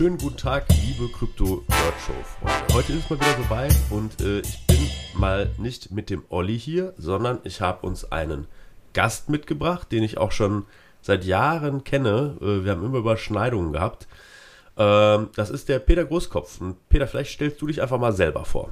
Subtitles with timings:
[0.00, 1.62] schönen guten Tag, liebe Krypto
[2.06, 2.14] Show.
[2.72, 4.78] Heute ist es mal wieder soweit und äh, ich bin
[5.12, 8.46] mal nicht mit dem Olli hier, sondern ich habe uns einen
[8.94, 10.64] Gast mitgebracht, den ich auch schon
[11.02, 12.38] seit Jahren kenne.
[12.40, 14.08] Äh, wir haben immer Überschneidungen gehabt.
[14.78, 16.62] Ähm, das ist der Peter Großkopf.
[16.62, 18.70] Und Peter, vielleicht stellst du dich einfach mal selber vor.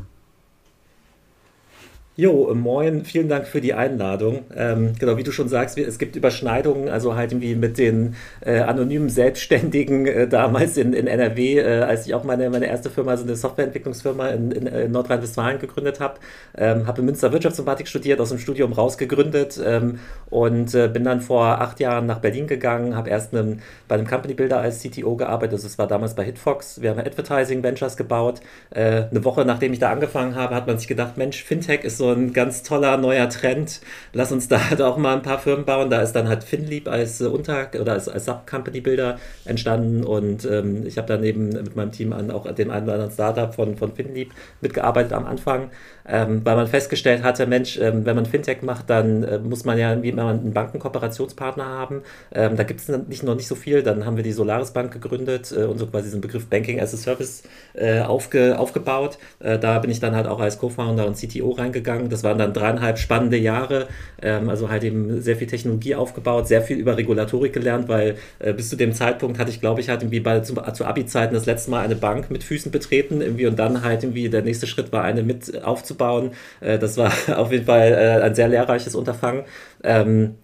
[2.20, 4.42] Jo, moin, vielen Dank für die Einladung.
[4.52, 8.58] Ähm, genau, wie du schon sagst, es gibt Überschneidungen, also halt irgendwie mit den äh,
[8.58, 13.12] anonymen Selbstständigen äh, damals in, in NRW, äh, als ich auch meine, meine erste Firma,
[13.12, 16.18] also eine Softwareentwicklungsfirma in, in, in Nordrhein-Westfalen gegründet habe.
[16.56, 21.20] Ähm, habe in Münster Wirtschaftsinformatik studiert, aus dem Studium rausgegründet ähm, und äh, bin dann
[21.20, 25.14] vor acht Jahren nach Berlin gegangen, habe erst einen, bei einem Company Builder als CTO
[25.14, 26.82] gearbeitet, also es war damals bei Hitfox.
[26.82, 28.40] Wir haben Advertising Ventures gebaut.
[28.70, 31.96] Äh, eine Woche nachdem ich da angefangen habe, hat man sich gedacht, Mensch, Fintech ist
[31.96, 33.80] so ein ganz toller neuer Trend.
[34.12, 35.90] Lass uns da halt auch mal ein paar Firmen bauen.
[35.90, 40.86] Da ist dann halt Finlieb als äh, Unter- oder als, als Sub-Company-Builder entstanden und ähm,
[40.86, 43.76] ich habe dann eben mit meinem Team an auch dem einen oder anderen Startup von,
[43.76, 45.70] von Finlieb mitgearbeitet am Anfang
[46.08, 49.78] ähm, weil man festgestellt hatte, Mensch, ähm, wenn man Fintech macht, dann äh, muss man
[49.78, 52.02] ja wie immer einen Bankenkooperationspartner haben.
[52.32, 53.82] Ähm, da gibt es nicht, noch nicht so viel.
[53.82, 56.94] Dann haben wir die Solaris Bank gegründet äh, und so quasi diesen Begriff Banking as
[56.94, 57.42] a Service
[57.74, 59.18] äh, aufge, aufgebaut.
[59.40, 61.97] Äh, da bin ich dann halt auch als Co-Founder und CTO reingegangen.
[62.08, 63.88] Das waren dann dreieinhalb spannende Jahre.
[64.22, 68.52] Ähm, also halt eben sehr viel Technologie aufgebaut, sehr viel über Regulatorik gelernt, weil äh,
[68.52, 71.46] bis zu dem Zeitpunkt hatte ich, glaube ich, halt irgendwie bei, zu, zu Abi-Zeiten das
[71.46, 74.92] letzte Mal eine Bank mit Füßen betreten irgendwie und dann halt irgendwie der nächste Schritt
[74.92, 76.30] war, eine mit aufzubauen aufzubauen.
[76.60, 79.44] Äh, das war auf jeden Fall äh, ein sehr lehrreiches Unterfangen.
[79.82, 80.36] Ähm,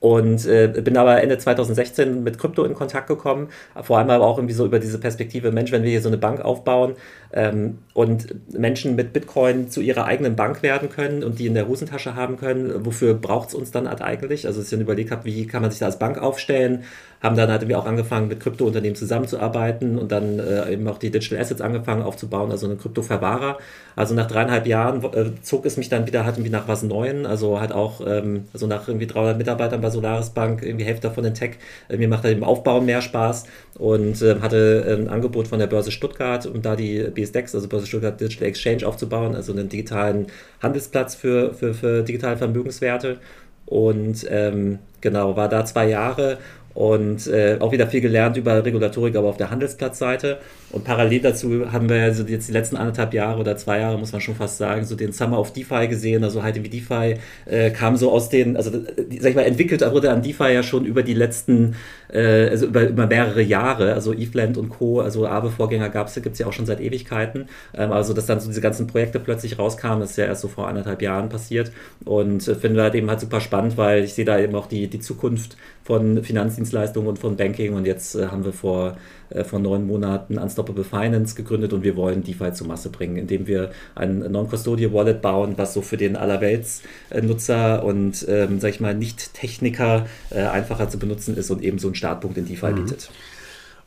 [0.00, 3.48] und äh, bin aber Ende 2016 mit Krypto in Kontakt gekommen,
[3.82, 6.18] vor allem aber auch irgendwie so über diese Perspektive, Mensch, wenn wir hier so eine
[6.18, 6.94] Bank aufbauen
[7.32, 11.68] ähm, und Menschen mit Bitcoin zu ihrer eigenen Bank werden können und die in der
[11.68, 14.46] Hosentasche haben können, wofür braucht es uns dann halt eigentlich?
[14.46, 16.84] Also ich dann überlegt habe, wie kann man sich da als Bank aufstellen,
[17.20, 21.10] haben dann halt wir auch angefangen, mit Kryptounternehmen zusammenzuarbeiten und dann äh, eben auch die
[21.10, 23.58] Digital Assets angefangen aufzubauen, also einen Kryptoverwahrer.
[23.96, 27.26] Also nach dreieinhalb Jahren äh, zog es mich dann wieder halt irgendwie nach was Neuem,
[27.26, 31.24] also halt auch ähm, also nach irgendwie 300 Mitarbeitern bei Solaris Bank, irgendwie Hälfte davon
[31.24, 31.56] in Tech.
[31.88, 33.44] Äh, mir macht halt eben Aufbauen mehr Spaß
[33.76, 37.86] und ähm, hatte ein Angebot von der Börse Stuttgart, um da die BSDEX, also Börse
[37.86, 40.26] Stuttgart Digital Exchange aufzubauen, also einen digitalen
[40.62, 43.18] Handelsplatz für, für, für digitale Vermögenswerte.
[43.66, 46.38] Und ähm, genau, war da zwei Jahre
[46.78, 50.38] und äh, auch wieder viel gelernt über Regulatorik, aber auf der Handelsplatzseite.
[50.70, 54.12] Und parallel dazu haben wir also jetzt die letzten anderthalb Jahre oder zwei Jahre, muss
[54.12, 56.22] man schon fast sagen, so den Summer of DeFi gesehen.
[56.22, 57.16] Also halt wie DeFi
[57.46, 60.84] äh, kam so aus den, also sag ich mal, entwickelt wurde an DeFi ja schon
[60.84, 61.74] über die letzten,
[62.12, 63.94] äh, also über, über mehrere Jahre.
[63.94, 67.48] Also Eveland und Co., also Aave-Vorgänger gab es, gibt es ja auch schon seit Ewigkeiten.
[67.74, 70.48] Ähm, also dass dann so diese ganzen Projekte plötzlich rauskamen, das ist ja erst so
[70.48, 71.72] vor anderthalb Jahren passiert.
[72.04, 74.86] Und äh, finde halt eben halt super spannend, weil ich sehe da eben auch die,
[74.86, 75.56] die Zukunft
[75.88, 77.72] von Finanzdienstleistungen und von Banking.
[77.72, 78.98] Und jetzt äh, haben wir vor,
[79.30, 83.46] äh, vor neun Monaten Unstoppable Finance gegründet und wir wollen DeFi zur Masse bringen, indem
[83.46, 88.94] wir ein Non-Custodial Wallet bauen, was so für den Allerwelts-Nutzer und, ähm, sag ich mal,
[88.94, 92.74] Nicht-Techniker äh, einfacher zu benutzen ist und eben so einen Startpunkt in DeFi mhm.
[92.74, 93.10] bietet.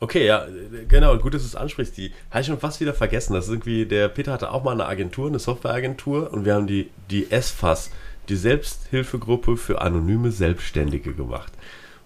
[0.00, 0.48] Okay, ja,
[0.88, 1.96] genau, gut, dass du es ansprichst.
[1.96, 3.34] Die habe ich schon fast wieder vergessen.
[3.34, 6.66] Das ist irgendwie, der Peter hatte auch mal eine Agentur, eine Softwareagentur und wir haben
[6.66, 7.92] die, die SFAS,
[8.28, 11.52] die Selbsthilfegruppe für anonyme Selbstständige gemacht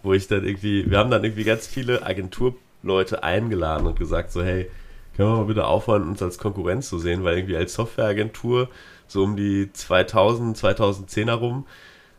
[0.06, 4.43] wo ich dann irgendwie, wir haben dann irgendwie ganz viele Agenturleute eingeladen und gesagt so,
[4.43, 4.71] hey,
[5.17, 8.69] können wir mal bitte aufhören, uns als Konkurrenz zu sehen, weil irgendwie als Softwareagentur
[9.09, 11.66] so um die 2000, 2010 herum,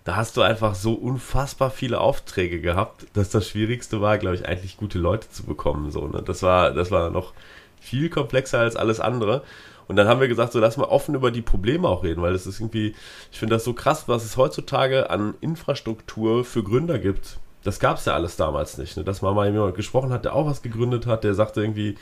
[0.03, 4.45] da hast du einfach so unfassbar viele Aufträge gehabt, dass das Schwierigste war, glaube ich,
[4.45, 5.89] eigentlich gute Leute zu bekommen.
[5.89, 6.21] So, ne?
[6.21, 7.33] Das war, das war noch
[7.79, 9.43] viel komplexer als alles andere.
[9.87, 12.35] Und dann haben wir gesagt, so lass mal offen über die Probleme auch reden, weil
[12.35, 12.95] es ist irgendwie,
[13.31, 17.97] ich finde das so krass, was es heutzutage an Infrastruktur für Gründer gibt das gab
[17.97, 18.95] es ja alles damals nicht.
[18.95, 19.03] Ne?
[19.03, 21.97] Dass man mal jemand gesprochen hat, der auch was gegründet hat, der sagte irgendwie,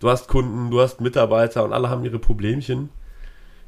[0.00, 2.90] du hast Kunden, du hast Mitarbeiter und alle haben ihre Problemchen.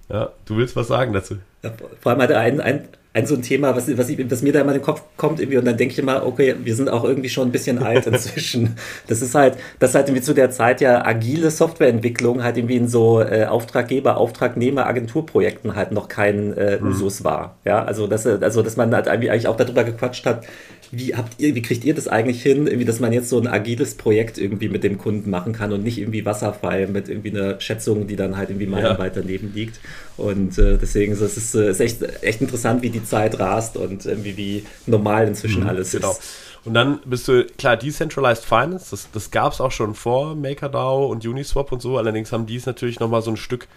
[0.09, 1.37] Ja, du willst was sagen dazu?
[1.63, 4.43] Ja, vor allem hat er ein, ein, ein so ein Thema, was, was, ich, was
[4.43, 6.75] mir da immer in den Kopf kommt irgendwie und dann denke ich immer, okay, wir
[6.77, 8.77] sind auch irgendwie schon ein bisschen alt inzwischen.
[9.09, 12.77] das ist halt, das ist halt irgendwie zu der Zeit ja agile Softwareentwicklung halt irgendwie
[12.77, 16.89] in so äh, Auftraggeber, Auftragnehmer, Agenturprojekten halt noch kein äh, mhm.
[16.91, 17.57] Usus war.
[17.65, 20.45] Ja, also dass, also dass man halt eigentlich auch darüber gequatscht hat,
[20.91, 23.47] wie habt ihr, wie kriegt ihr das eigentlich hin, irgendwie, dass man jetzt so ein
[23.47, 27.61] agiles Projekt irgendwie mit dem Kunden machen kann und nicht irgendwie Wasserfall mit irgendwie einer
[27.61, 29.23] Schätzung, die dann halt irgendwie meilenweit ja.
[29.23, 29.81] daneben liegt.
[30.19, 34.05] Und äh, deswegen ist es äh, ist echt, echt interessant, wie die Zeit rast und
[34.05, 36.11] irgendwie wie normal inzwischen mhm, alles genau.
[36.11, 36.23] ist.
[36.65, 41.07] Und dann bist du, klar, Decentralized Finance, das, das gab es auch schon vor MakerDAO
[41.07, 43.69] und Uniswap und so, allerdings haben die es natürlich nochmal so ein Stück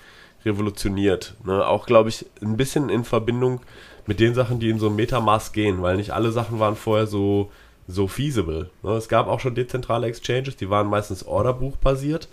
[0.43, 1.35] revolutioniert.
[1.45, 1.65] Ne?
[1.65, 3.61] Auch, glaube ich, ein bisschen in Verbindung
[4.07, 7.07] mit den Sachen, die in so ein Metamaß gehen, weil nicht alle Sachen waren vorher
[7.07, 7.51] so
[7.87, 8.69] so feasible.
[8.83, 8.91] Ne?
[8.91, 12.27] Es gab auch schon dezentrale Exchanges, die waren meistens Orderbuch-basiert.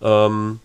[0.00, 0.60] Ähm,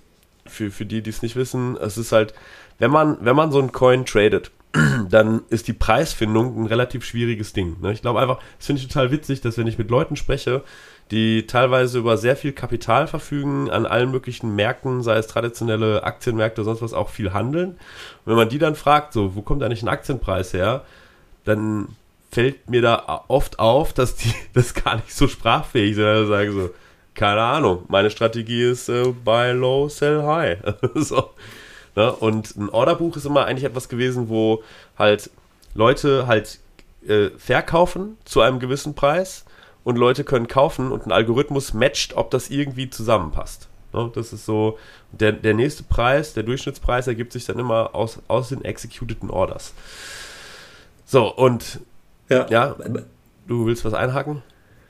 [0.46, 2.34] für, für die, die es nicht wissen, es ist halt,
[2.80, 4.52] wenn man, wenn man so einen Coin tradet,
[5.10, 7.78] dann ist die Preisfindung ein relativ schwieriges Ding.
[7.82, 7.92] Ne?
[7.92, 10.64] Ich glaube einfach, das finde ich total witzig, dass wenn ich mit Leuten spreche,
[11.12, 16.64] die teilweise über sehr viel Kapital verfügen, an allen möglichen Märkten, sei es traditionelle Aktienmärkte,
[16.64, 17.72] sonst was auch viel handeln.
[17.72, 17.78] Und
[18.26, 20.84] wenn man die dann fragt, so, wo kommt eigentlich ein Aktienpreis her,
[21.46, 21.88] dann
[22.32, 26.06] fällt mir da oft auf, dass die das gar nicht so sprachfähig sind.
[26.06, 26.70] Also sagen so,
[27.16, 30.60] keine Ahnung, meine Strategie ist äh, buy low, sell high.
[30.96, 31.32] so.
[31.96, 32.12] Ne?
[32.12, 34.64] Und ein Orderbuch ist immer eigentlich etwas gewesen, wo
[34.98, 35.30] halt
[35.74, 36.60] Leute halt
[37.08, 39.46] äh, verkaufen zu einem gewissen Preis
[39.84, 43.70] und Leute können kaufen und ein Algorithmus matcht, ob das irgendwie zusammenpasst.
[43.94, 44.12] Ne?
[44.14, 44.78] Das ist so,
[45.12, 49.74] der, der nächste Preis, der Durchschnittspreis ergibt sich dann immer aus, aus den executeden Orders.
[51.06, 51.80] So, und
[52.30, 52.48] ja.
[52.50, 52.76] ja,
[53.48, 54.44] du willst was einhaken?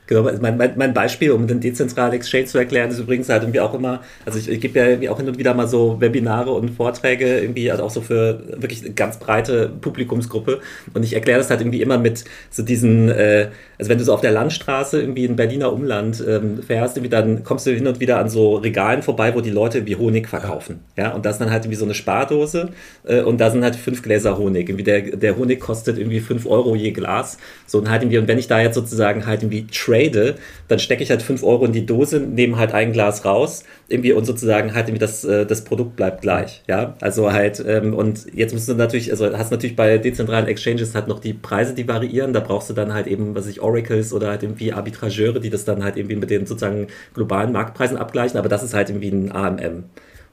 [0.10, 3.60] Genau, mein, mein, mein, Beispiel, um den dezentralen Exchange zu erklären, ist übrigens halt irgendwie
[3.60, 6.50] auch immer, also ich, ich gebe ja irgendwie auch hin und wieder mal so Webinare
[6.50, 10.62] und Vorträge irgendwie, also auch so für wirklich eine ganz breite Publikumsgruppe.
[10.96, 14.12] Und ich erkläre das halt irgendwie immer mit so diesen, äh, also wenn du so
[14.12, 18.00] auf der Landstraße irgendwie in Berliner Umland ähm, fährst, irgendwie dann kommst du hin und
[18.00, 21.42] wieder an so Regalen vorbei, wo die Leute wie Honig verkaufen, ja, und das ist
[21.42, 22.70] dann halt irgendwie so eine Spardose
[23.04, 26.48] äh, und da sind halt fünf Gläser Honig, irgendwie der, der Honig kostet irgendwie fünf
[26.48, 29.68] Euro je Glas, so und halt irgendwie, und wenn ich da jetzt sozusagen halt irgendwie
[29.68, 33.64] trade, dann stecke ich halt 5 Euro in die Dose, nehme halt ein Glas raus,
[33.88, 36.64] irgendwie und sozusagen halt irgendwie das, äh, das Produkt bleibt gleich.
[36.68, 40.96] Ja, also halt, ähm, und jetzt musst du natürlich, also hast natürlich bei dezentralen Exchanges
[40.96, 42.34] halt noch die Preise, die variieren.
[42.34, 45.66] Da brauchst du dann halt eben, was ich, Oracles oder halt irgendwie Arbitrageure, die das
[45.66, 49.32] dann halt irgendwie mit den sozusagen globalen Marktpreisen abgleichen, aber das ist halt irgendwie ein
[49.32, 49.84] AMM.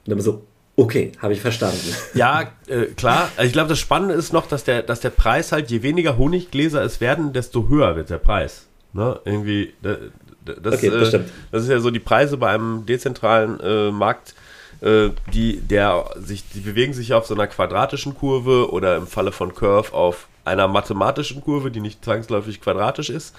[0.06, 0.42] Und immer so,
[0.78, 1.94] Okay, habe ich verstanden.
[2.14, 3.30] Ja, äh, klar.
[3.36, 6.18] Also ich glaube, das Spannende ist noch, dass der, dass der Preis halt, je weniger
[6.18, 8.66] Honiggläser es werden, desto höher wird der Preis.
[8.96, 9.20] Ne?
[9.24, 11.20] Irgendwie, das, okay, das, äh,
[11.52, 14.34] das ist ja so die Preise bei einem dezentralen äh, Markt,
[14.80, 19.32] äh, die, der sich, die bewegen sich auf so einer quadratischen Kurve oder im Falle
[19.32, 23.36] von Curve auf einer mathematischen Kurve, die nicht zwangsläufig quadratisch ist.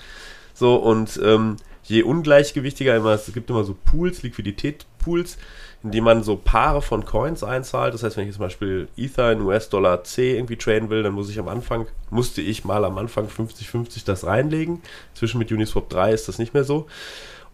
[0.54, 5.38] So, und ähm, je ungleichgewichtiger immer, es gibt immer so Pools, Liquiditätspools,
[5.84, 7.94] indem man so Paare von Coins einzahlt.
[7.94, 11.30] Das heißt, wenn ich zum Beispiel Ether in US-Dollar C irgendwie traden will, dann muss
[11.30, 14.82] ich am Anfang, musste ich mal am Anfang 50-50 das reinlegen.
[15.14, 16.88] Zwischen mit Uniswap 3 ist das nicht mehr so.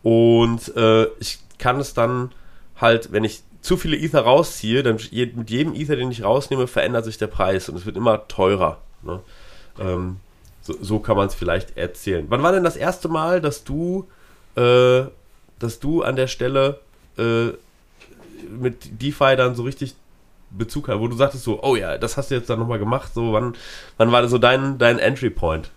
[0.04, 2.32] Und äh, ich kann es dann
[2.80, 7.06] halt, wenn ich zu viele Ether rausziehe, dann mit jedem Ether, den ich rausnehme, verändert
[7.06, 8.80] sich der Preis und es wird immer teurer.
[9.04, 9.22] Ne?
[9.80, 10.18] Ähm,
[10.62, 12.26] so, so, kann man es vielleicht erzählen.
[12.30, 14.08] Wann war denn das erste Mal, dass du,
[14.56, 15.04] äh,
[15.60, 16.80] dass du an der Stelle
[17.18, 17.50] äh,
[18.50, 19.96] mit DeFi dann so richtig
[20.52, 23.12] Bezug hat, wo du sagtest so, oh ja, das hast du jetzt dann nochmal gemacht,
[23.14, 23.56] so wann,
[23.98, 25.72] wann war das so dein, dein Entry Point?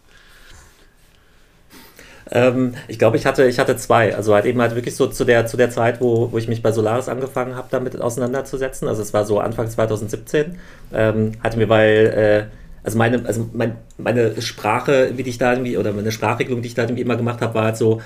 [2.31, 4.15] Ähm, ich glaube, ich hatte, ich hatte zwei.
[4.17, 6.63] Also halt eben halt wirklich so zu der, zu der Zeit, wo, wo ich mich
[6.63, 8.89] bei Solaris angefangen habe, damit auseinanderzusetzen.
[8.89, 10.59] Also es war so Anfang 2017.
[10.93, 15.79] Ähm, hatte mir weil, äh, also meine, also mein, meine Sprache, wie ich da irgendwie,
[15.79, 18.01] oder meine Sprachregelung, die ich da irgendwie immer gemacht habe, war halt so,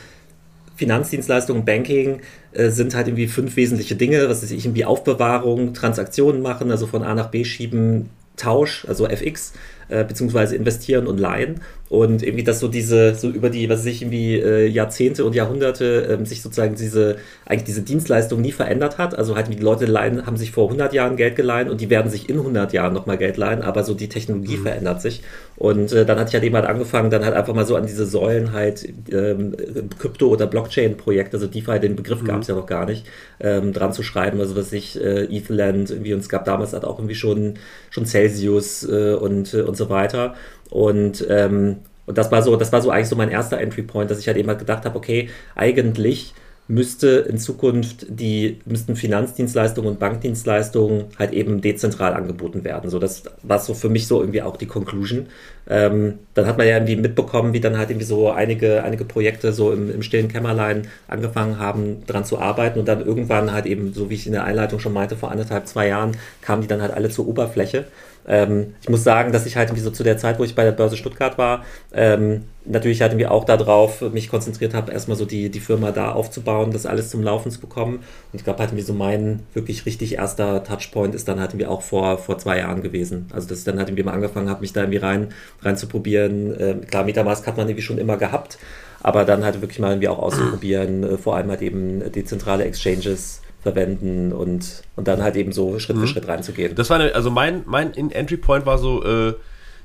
[0.80, 2.20] Finanzdienstleistungen, Banking
[2.52, 6.87] äh, sind halt irgendwie fünf wesentliche Dinge, was weiß ich, irgendwie Aufbewahrung, Transaktionen machen, also
[6.87, 9.52] von A nach B schieben, Tausch, also FX,
[9.88, 11.60] äh, beziehungsweise investieren und leihen.
[11.90, 16.06] Und irgendwie, dass so diese, so über die, was sich irgendwie äh, Jahrzehnte und Jahrhunderte
[16.09, 17.16] ähm, sich sozusagen diese,
[17.47, 19.18] eigentlich diese Dienstleistung nie verändert hat.
[19.18, 22.09] Also halt, die Leute leihen, haben sich vor 100 Jahren Geld geleihen und die werden
[22.09, 24.62] sich in 100 Jahren nochmal Geld leihen, aber so die Technologie mhm.
[24.62, 25.25] verändert sich.
[25.56, 27.87] Und äh, dann hatte ich halt eben halt angefangen, dann halt einfach mal so an
[27.87, 29.56] diese Säulen halt ähm,
[29.99, 32.26] Krypto- oder Blockchain-Projekte, also DeFi, den Begriff mhm.
[32.26, 33.04] gab es ja noch gar nicht,
[33.40, 34.38] ähm, dran zu schreiben.
[34.38, 37.54] Also was ich, äh, Etherland irgendwie, und es gab damals halt auch irgendwie schon,
[37.90, 40.37] schon Celsius äh, und, äh, und so weiter.
[40.70, 44.10] Und, ähm, und das war so, das war so eigentlich so mein erster Entry Point,
[44.10, 46.34] dass ich halt eben halt gedacht habe, okay, eigentlich
[46.70, 52.88] müsste in Zukunft die, müssten Finanzdienstleistungen und Bankdienstleistungen halt eben dezentral angeboten werden.
[52.90, 55.26] So, das war so für mich so irgendwie auch die Conclusion.
[55.68, 59.52] Ähm, dann hat man ja irgendwie mitbekommen, wie dann halt irgendwie so einige, einige Projekte
[59.52, 63.92] so im, im stillen Kämmerlein angefangen haben, dran zu arbeiten und dann irgendwann halt eben,
[63.92, 66.82] so wie ich in der Einleitung schon meinte, vor anderthalb, zwei Jahren kamen die dann
[66.82, 67.86] halt alle zur Oberfläche.
[68.30, 70.62] Ähm, ich muss sagen, dass ich halt irgendwie so zu der Zeit, wo ich bei
[70.62, 75.25] der Börse Stuttgart war, ähm, natürlich halt irgendwie auch darauf mich konzentriert habe, erstmal so
[75.25, 77.96] die, die Firma da aufzubauen, das alles zum Laufen zu bekommen.
[77.96, 81.66] Und ich glaube halt irgendwie so mein wirklich richtig erster Touchpoint ist dann halt irgendwie
[81.66, 83.26] auch vor, vor zwei Jahren gewesen.
[83.32, 85.28] Also dass ich dann halt irgendwie mal angefangen habe, mich da irgendwie rein,
[85.62, 86.54] rein zu probieren.
[86.56, 88.58] Ähm, klar, Metamask hat man irgendwie schon immer gehabt,
[89.02, 93.40] aber dann halt wirklich mal irgendwie auch auszuprobieren, äh, vor allem halt eben dezentrale Exchanges
[93.62, 96.02] verwenden und, und dann halt eben so Schritt mhm.
[96.02, 96.74] für Schritt reinzugehen.
[96.74, 99.34] Das war eine, also mein, mein Entry Point war so, äh,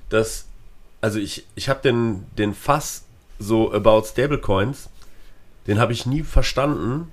[0.09, 0.47] dass,
[1.01, 3.05] also ich, ich habe den, den Fass
[3.37, 4.89] so about Stablecoins,
[5.67, 7.11] den habe ich nie verstanden,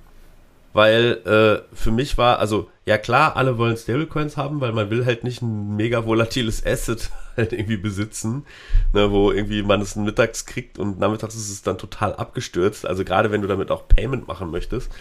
[0.73, 5.05] weil äh, für mich war, also ja klar, alle wollen Stablecoins haben, weil man will
[5.05, 8.45] halt nicht ein mega volatiles Asset halt irgendwie besitzen,
[8.93, 12.85] ne, wo irgendwie man es mittags kriegt und nachmittags ist es dann total abgestürzt.
[12.85, 14.91] Also gerade wenn du damit auch Payment machen möchtest.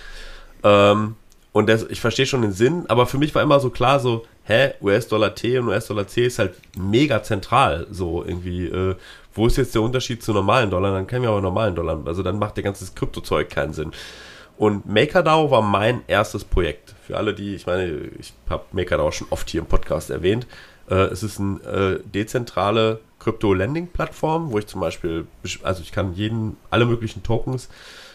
[0.64, 1.16] Ähm,
[1.52, 4.24] und das, ich verstehe schon den Sinn, aber für mich war immer so klar, so,
[4.44, 8.96] hä, US-Dollar T und US-Dollar C ist halt mega zentral, so irgendwie, äh,
[9.34, 10.92] wo ist jetzt der Unterschied zu normalen Dollar?
[10.92, 13.92] Dann kennen wir aber normalen Dollar, also dann macht der ganze Kryptozeug keinen Sinn.
[14.56, 16.94] Und MakerDAO war mein erstes Projekt.
[17.06, 20.46] Für alle, die, ich meine, ich habe MakerDAO schon oft hier im Podcast erwähnt.
[20.88, 25.26] Äh, es ist eine äh, dezentrale Krypto-Lending-Plattform, wo ich zum Beispiel,
[25.62, 27.68] also ich kann jeden, alle möglichen Tokens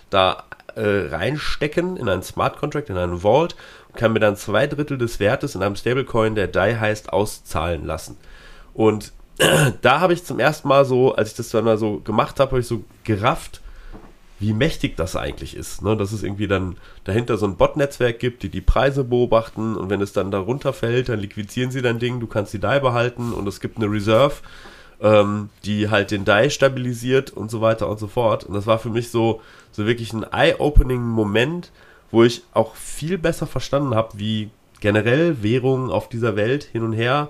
[0.10, 0.44] da
[0.78, 3.56] äh, reinstecken in einen Smart Contract, in einen Vault
[3.90, 7.86] und kann mir dann zwei Drittel des Wertes in einem Stablecoin, der DAI heißt, auszahlen
[7.86, 8.18] lassen.
[8.74, 9.12] Und
[9.82, 12.52] da habe ich zum ersten Mal so, als ich das dann mal so gemacht habe,
[12.52, 13.62] habe ich so gerafft,
[14.40, 15.82] wie mächtig das eigentlich ist.
[15.82, 15.98] Ne?
[15.98, 20.02] Dass es irgendwie dann dahinter so ein Bot-Netzwerk gibt, die die Preise beobachten und wenn
[20.02, 23.48] es dann da runterfällt, dann liquidieren sie dein Ding, du kannst die DAI behalten und
[23.48, 24.36] es gibt eine Reserve,
[25.02, 28.44] ähm, die halt den DAI stabilisiert und so weiter und so fort.
[28.44, 31.72] Und das war für mich so, so wirklich ein eye-opening Moment,
[32.12, 34.50] wo ich auch viel besser verstanden habe, wie
[34.80, 37.30] generell Währungen auf dieser Welt hin und her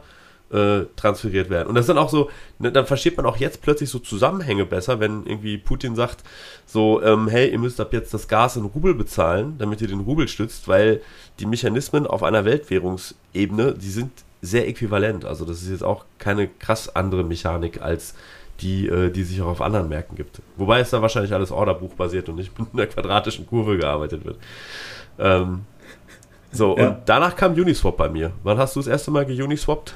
[0.51, 1.67] äh, transferiert werden.
[1.67, 4.65] Und das ist dann auch so, ne, dann versteht man auch jetzt plötzlich so Zusammenhänge
[4.65, 6.23] besser, wenn irgendwie Putin sagt,
[6.65, 9.99] so, ähm, hey, ihr müsst ab jetzt das Gas in Rubel bezahlen, damit ihr den
[10.01, 11.01] Rubel stützt, weil
[11.39, 14.11] die Mechanismen auf einer Weltwährungsebene, die sind
[14.49, 15.25] sehr äquivalent.
[15.25, 18.15] Also das ist jetzt auch keine krass andere Mechanik als
[18.61, 20.41] die, äh, die sich auch auf anderen Märkten gibt.
[20.55, 24.37] Wobei es da wahrscheinlich alles Orderbuch-basiert und nicht mit einer quadratischen Kurve gearbeitet wird.
[25.19, 25.61] Ähm,
[26.51, 26.89] so, ja.
[26.89, 28.31] und danach kam Uniswap bei mir.
[28.43, 29.95] Wann hast du das erste Mal geuniswappt?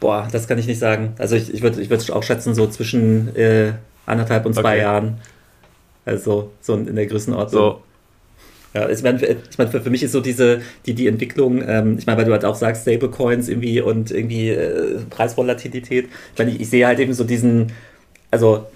[0.00, 1.14] Boah, das kann ich nicht sagen.
[1.18, 3.74] Also ich, ich würde ich würd auch schätzen, so zwischen äh,
[4.06, 4.80] anderthalb und zwei okay.
[4.80, 5.20] Jahren.
[6.04, 7.62] Also so in der Größenordnung.
[7.62, 7.82] So.
[8.78, 9.20] Ja, ich meine,
[9.50, 12.26] ich mein, für, für mich ist so diese, die, die Entwicklung, ähm, ich meine, weil
[12.26, 16.08] du halt auch sagst, Stablecoins irgendwie und irgendwie äh, Preisvolatilität.
[16.32, 17.72] Ich meine, ich, ich sehe halt eben so diesen,
[18.30, 18.66] also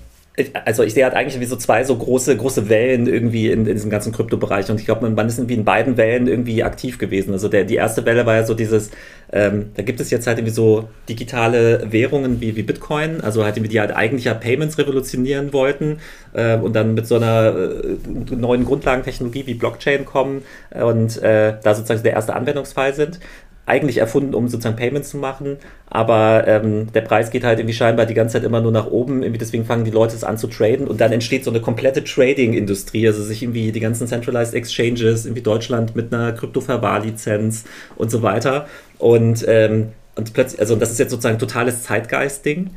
[0.65, 3.75] also ich sehe halt eigentlich wie so zwei so große, große Wellen irgendwie in, in
[3.75, 7.33] diesem ganzen Kryptobereich und ich glaube, man, ist irgendwie in beiden Wellen irgendwie aktiv gewesen.
[7.33, 8.91] Also der, die erste Welle war ja so dieses,
[9.31, 13.59] ähm, da gibt es jetzt halt irgendwie so digitale Währungen wie, wie Bitcoin, also halt
[13.59, 15.99] irgendwie die halt eigentlich ja Payments revolutionieren wollten
[16.33, 21.75] äh, und dann mit so einer äh, neuen Grundlagentechnologie wie Blockchain kommen und äh, da
[21.75, 23.21] sozusagen der erste Anwendungsfall sind
[23.65, 25.57] eigentlich erfunden, um sozusagen Payments zu machen,
[25.89, 29.23] aber ähm, der Preis geht halt irgendwie scheinbar die ganze Zeit immer nur nach oben,
[29.23, 30.89] irgendwie deswegen fangen die Leute es an zu traden.
[30.89, 35.43] Und dann entsteht so eine komplette Trading-Industrie, also sich irgendwie die ganzen Centralized Exchanges, irgendwie
[35.43, 37.65] Deutschland mit einer Krypto-Verwahrlizenz
[37.97, 38.67] und so weiter.
[38.99, 42.71] Und, ähm, und plötzlich, also das ist jetzt sozusagen ein totales Zeitgeist-Ding.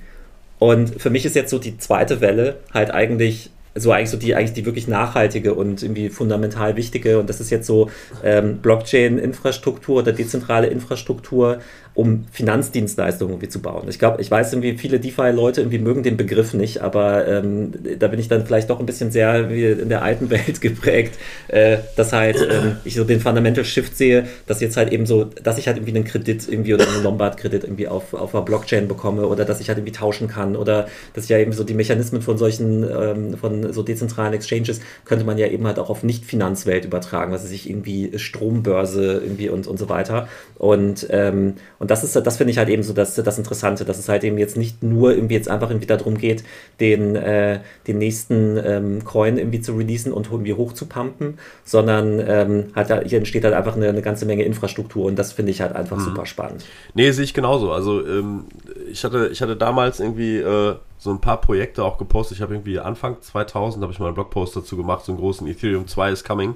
[0.59, 4.35] Und für mich ist jetzt so die zweite Welle halt eigentlich so eigentlich so die
[4.35, 7.89] eigentlich die wirklich nachhaltige und irgendwie fundamental wichtige und das ist jetzt so
[8.23, 11.59] ähm, Blockchain-Infrastruktur oder dezentrale Infrastruktur
[11.95, 13.85] um Finanzdienstleistungen irgendwie zu bauen.
[13.87, 18.09] Ich glaube, ich weiß irgendwie, viele DeFi-Leute irgendwie mögen den Begriff nicht, aber ähm, da
[18.09, 21.77] bin ich dann vielleicht doch ein bisschen sehr wie in der alten Welt geprägt, äh,
[21.95, 25.57] dass halt ähm, ich so den Fundamental Shift sehe, dass jetzt halt eben so, dass
[25.57, 29.27] ich halt irgendwie einen Kredit irgendwie oder einen Lombard-Kredit irgendwie auf, auf einer Blockchain bekomme
[29.27, 32.21] oder dass ich halt irgendwie tauschen kann oder dass ich ja eben so die Mechanismen
[32.21, 36.83] von solchen, ähm, von so dezentralen Exchanges könnte man ja eben halt auch auf Nicht-Finanzwelt
[36.83, 40.27] übertragen, was sich irgendwie Strombörse irgendwie und, und so weiter.
[40.57, 41.53] Und, ähm,
[41.85, 44.23] und das ist, das finde ich halt eben so das, das Interessante, dass es halt
[44.23, 46.43] eben jetzt nicht nur irgendwie jetzt einfach irgendwie darum geht,
[46.79, 53.07] den, äh, den nächsten ähm, Coin irgendwie zu releasen und irgendwie hochzupumpen, sondern ähm, halt,
[53.07, 55.97] hier entsteht halt einfach eine, eine ganze Menge Infrastruktur und das finde ich halt einfach
[55.97, 56.05] mhm.
[56.05, 56.65] super spannend.
[56.95, 57.71] Nee, sehe ich genauso.
[57.71, 58.45] Also ähm,
[58.91, 62.37] ich, hatte, ich hatte damals irgendwie äh, so ein paar Projekte auch gepostet.
[62.37, 65.47] Ich habe irgendwie Anfang 2000 habe ich mal einen Blogpost dazu gemacht, so einen großen
[65.47, 66.55] Ethereum 2 is coming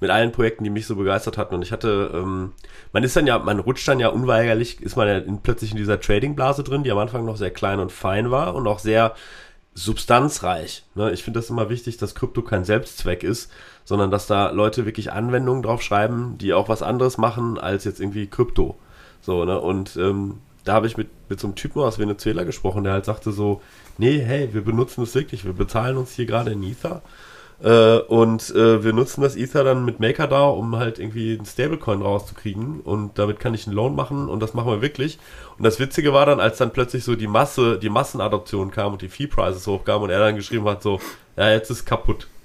[0.00, 1.54] mit allen Projekten, die mich so begeistert hatten.
[1.54, 2.52] Und ich hatte, ähm,
[2.92, 5.76] man ist dann ja, man rutscht dann ja unweigerlich, ist man ja in, plötzlich in
[5.76, 9.14] dieser Trading-Blase drin, die am Anfang noch sehr klein und fein war und auch sehr
[9.74, 10.84] substanzreich.
[10.94, 11.12] Ne?
[11.12, 13.50] Ich finde das immer wichtig, dass Krypto kein Selbstzweck ist,
[13.84, 18.00] sondern dass da Leute wirklich Anwendungen drauf schreiben, die auch was anderes machen als jetzt
[18.00, 18.76] irgendwie Krypto.
[19.20, 19.60] So, ne?
[19.60, 23.04] Und ähm, da habe ich mit, mit so einem Typen aus Venezuela gesprochen, der halt
[23.04, 23.60] sagte so,
[23.98, 27.02] nee, hey, wir benutzen das wirklich, wir bezahlen uns hier gerade in Ether
[27.62, 32.02] äh, und äh, wir nutzen das Ether dann mit MakerDAO, um halt irgendwie einen Stablecoin
[32.02, 32.80] rauszukriegen.
[32.80, 35.18] Und damit kann ich einen Loan machen und das machen wir wirklich.
[35.58, 39.02] Und das Witzige war dann, als dann plötzlich so die Masse, die Massenadoption kam und
[39.02, 41.00] die Fee-Prices hochkamen und er dann geschrieben hat, so,
[41.36, 42.26] ja, jetzt ist kaputt.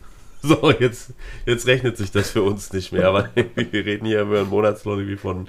[0.44, 1.14] So, jetzt,
[1.48, 5.00] jetzt rechnet sich das für uns nicht mehr, weil wir reden hier über einen Monatslohn
[5.00, 5.48] irgendwie von,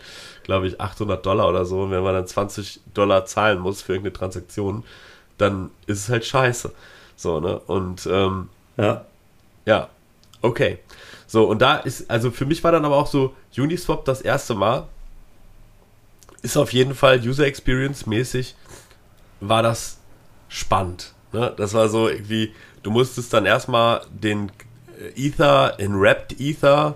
[0.48, 1.82] glaube ich, 800 Dollar oder so.
[1.82, 4.82] Und wenn man dann 20 Dollar zahlen muss für irgendeine Transaktion,
[5.36, 6.72] dann ist es halt scheiße.
[7.16, 7.58] So, ne?
[7.58, 9.04] Und ähm, ja.
[9.66, 9.90] Ja,
[10.40, 10.78] okay.
[11.26, 14.54] So, und da ist, also für mich war dann aber auch so Uniswap das erste
[14.54, 14.88] Mal.
[16.40, 18.56] Ist auf jeden Fall User Experience mäßig,
[19.40, 19.98] war das
[20.48, 21.12] spannend.
[21.32, 21.52] Ne?
[21.58, 24.50] Das war so irgendwie, du musstest dann erstmal den
[25.14, 26.94] Ether in Wrapped Ether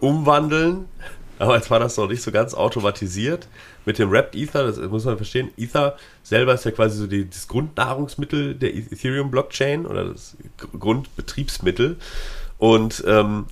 [0.00, 0.88] umwandeln.
[1.38, 3.48] Aber jetzt war das noch nicht so ganz automatisiert.
[3.84, 7.28] Mit dem Wrapped Ether, das muss man verstehen, Ether selber ist ja quasi so die,
[7.28, 10.36] das Grundnahrungsmittel der Ethereum-Blockchain oder das
[10.78, 11.96] Grundbetriebsmittel.
[12.58, 13.46] Und ähm,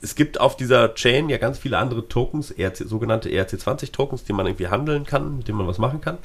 [0.00, 4.46] es gibt auf dieser Chain ja ganz viele andere Tokens, ERC, sogenannte ERC20-Tokens, die man
[4.46, 6.18] irgendwie handeln kann, mit denen man was machen kann.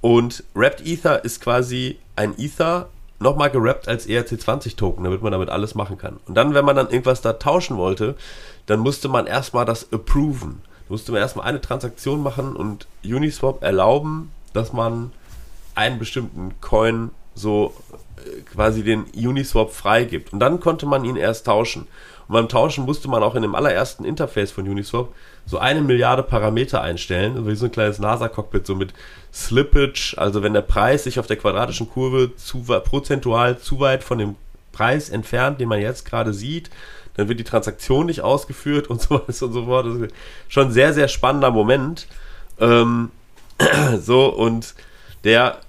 [0.00, 2.88] Und Wrapped Ether ist quasi ein Ether
[3.20, 6.18] nochmal gerappt als ERC20-Token, damit man damit alles machen kann.
[6.26, 8.14] Und dann, wenn man dann irgendwas da tauschen wollte,
[8.66, 10.62] dann musste man erstmal das approven.
[10.86, 15.12] Da musste man erstmal eine Transaktion machen und Uniswap erlauben, dass man
[15.74, 17.72] einen bestimmten Coin so
[18.16, 20.32] äh, quasi den Uniswap freigibt.
[20.32, 21.86] Und dann konnte man ihn erst tauschen.
[22.28, 25.08] Und beim Tauschen musste man auch in dem allerersten Interface von Uniswap
[25.48, 28.92] so eine Milliarde Parameter einstellen, wie so ein kleines NASA-Cockpit, so mit
[29.32, 34.18] Slippage, also wenn der Preis sich auf der quadratischen Kurve zu, prozentual zu weit von
[34.18, 34.36] dem
[34.72, 36.68] Preis entfernt, den man jetzt gerade sieht,
[37.14, 39.86] dann wird die Transaktion nicht ausgeführt und so weiter und so fort.
[39.86, 40.14] Das ist
[40.48, 42.06] schon ein sehr, sehr spannender Moment.
[42.60, 43.10] Ähm,
[44.00, 44.74] so, und
[45.24, 45.60] der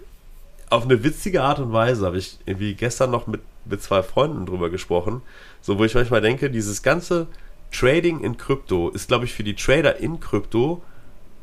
[0.70, 4.46] auf eine witzige Art und Weise habe ich irgendwie gestern noch mit, mit zwei Freunden
[4.46, 5.22] drüber gesprochen,
[5.62, 7.28] so wo ich manchmal denke, dieses ganze
[7.72, 10.82] Trading in Krypto ist, glaube ich, für die Trader in Krypto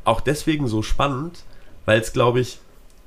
[0.05, 1.45] auch deswegen so spannend,
[1.85, 2.59] weil es, glaube ich,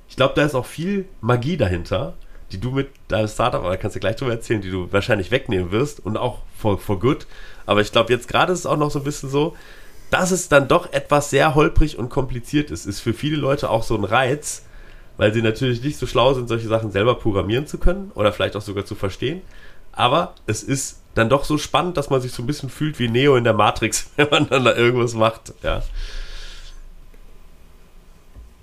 [0.07, 2.15] ich glaube, da ist auch viel Magie dahinter,
[2.51, 5.71] die du mit deinem Startup, aber kannst du gleich drüber erzählen, die du wahrscheinlich wegnehmen
[5.71, 7.27] wirst und auch for, for good.
[7.65, 9.55] Aber ich glaube, jetzt gerade ist es auch noch so ein bisschen so,
[10.09, 12.87] dass es dann doch etwas sehr holprig und kompliziert ist.
[12.87, 14.63] Ist für viele Leute auch so ein Reiz,
[15.17, 18.55] weil sie natürlich nicht so schlau sind, solche Sachen selber programmieren zu können oder vielleicht
[18.55, 19.41] auch sogar zu verstehen.
[19.91, 23.07] Aber es ist dann doch so spannend, dass man sich so ein bisschen fühlt wie
[23.07, 25.53] Neo in der Matrix, wenn man dann da irgendwas macht.
[25.63, 25.81] Ja.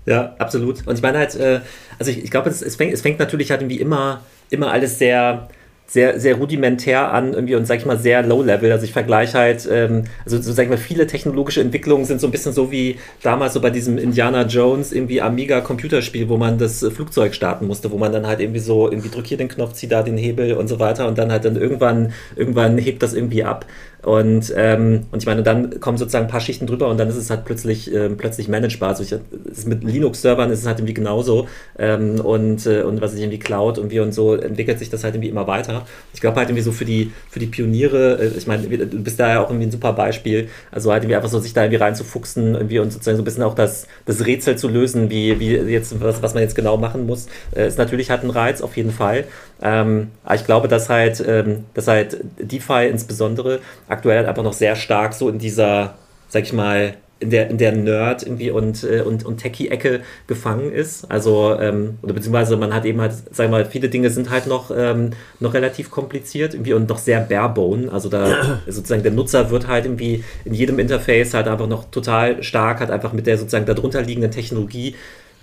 [0.06, 0.87] Ja, absolut.
[0.87, 1.61] Und ich meine halt, äh,
[1.98, 4.98] also ich, ich glaube, es, es, fängt, es fängt natürlich halt irgendwie immer, immer alles
[4.98, 5.48] sehr,
[5.87, 8.72] sehr, sehr rudimentär an irgendwie und sag ich mal sehr low level.
[8.72, 12.27] Also ich vergleiche halt, ähm, also so sag ich mal, viele technologische Entwicklungen sind so
[12.27, 16.59] ein bisschen so wie damals so bei diesem Indiana Jones irgendwie Amiga Computerspiel, wo man
[16.59, 19.75] das Flugzeug starten musste, wo man dann halt irgendwie so irgendwie drück hier den Knopf,
[19.75, 23.14] zieh da den Hebel und so weiter und dann halt dann irgendwann, irgendwann hebt das
[23.14, 23.66] irgendwie ab.
[24.07, 27.16] Und, ähm, und ich meine, dann kommen sozusagen ein paar Schichten drüber und dann ist
[27.16, 28.90] es halt plötzlich, äh, plötzlich managebar.
[28.90, 31.49] Also ich, mit Linux-Servern ist es halt irgendwie genauso.
[31.77, 35.03] Ähm, und, äh, und was ich irgendwie Cloud und wie und so entwickelt sich das
[35.03, 35.87] halt irgendwie immer weiter.
[36.14, 39.19] Ich glaube halt irgendwie so für die, für die Pioniere, äh, ich meine, du bist
[39.19, 40.51] da ja auch irgendwie ein super Beispiel.
[40.71, 43.42] Also halt irgendwie einfach so sich da irgendwie reinzufuchsen irgendwie und sozusagen so ein bisschen
[43.42, 47.07] auch das, das Rätsel zu lösen, wie, wie jetzt, was, was man jetzt genau machen
[47.07, 49.25] muss, äh, ist natürlich halt ein Reiz, auf jeden Fall.
[49.62, 54.53] Ähm, aber ich glaube, dass halt, ähm, dass halt DeFi insbesondere aktuell halt einfach noch
[54.53, 55.95] sehr stark so in dieser,
[56.29, 60.71] sag ich mal, in der, in der Nerd irgendwie und, äh, und, und Techie-Ecke gefangen
[60.71, 61.11] ist.
[61.11, 64.71] Also, ähm, oder beziehungsweise man hat eben halt, sag mal, viele Dinge sind halt noch,
[64.77, 67.90] ähm, noch relativ kompliziert irgendwie und noch sehr barebone.
[67.90, 72.42] Also da sozusagen der Nutzer wird halt irgendwie in jedem Interface halt einfach noch total
[72.42, 74.95] stark, hat einfach mit der sozusagen darunter liegenden Technologie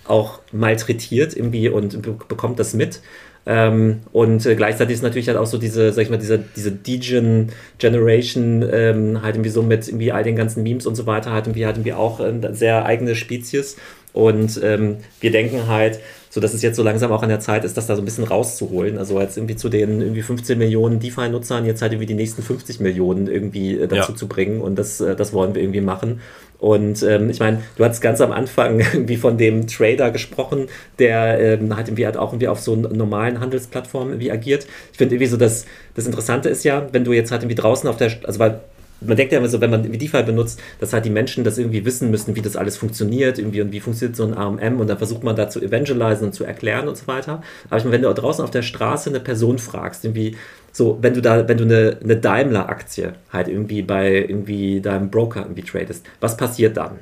[0.06, 3.00] auch malträtiert irgendwie und bekommt das mit.
[3.46, 6.72] Ähm, und äh, gleichzeitig ist natürlich halt auch so diese, sag ich mal, diese, diese
[6.72, 11.32] Degen Generation ähm, halt irgendwie so mit irgendwie all den ganzen Memes und so weiter
[11.32, 13.76] halt irgendwie halt irgendwie auch eine sehr eigene Spezies.
[14.14, 17.64] Und ähm, wir denken halt, so dass es jetzt so langsam auch an der Zeit
[17.64, 18.98] ist, das da so ein bisschen rauszuholen.
[18.98, 22.80] Also jetzt irgendwie zu den irgendwie 15 Millionen DeFi-Nutzern jetzt halt irgendwie die nächsten 50
[22.80, 24.18] Millionen irgendwie äh, dazu ja.
[24.18, 24.62] zu bringen.
[24.62, 26.22] Und das, äh, das wollen wir irgendwie machen.
[26.64, 31.38] Und ähm, ich meine, du hast ganz am Anfang irgendwie von dem Trader gesprochen, der
[31.60, 34.66] ähm, halt irgendwie halt auch irgendwie auf so normalen Handelsplattformen irgendwie agiert.
[34.94, 37.90] Ich finde irgendwie so, dass das Interessante ist ja, wenn du jetzt halt irgendwie draußen
[37.90, 38.62] auf der, also weil
[39.02, 41.84] man denkt ja immer so, wenn man DeFi benutzt, dass halt die Menschen das irgendwie
[41.84, 44.98] wissen müssen, wie das alles funktioniert, irgendwie und wie funktioniert so ein AMM und dann
[44.98, 47.44] versucht man da zu evangelisieren und zu erklären und so weiter.
[47.70, 50.38] Aber ich meine, wenn du draußen auf der Straße eine Person fragst, irgendwie
[50.74, 55.42] so, wenn du da, wenn du eine, eine Daimler-Aktie halt irgendwie bei irgendwie deinem Broker
[55.42, 57.00] irgendwie tradest, was passiert dann?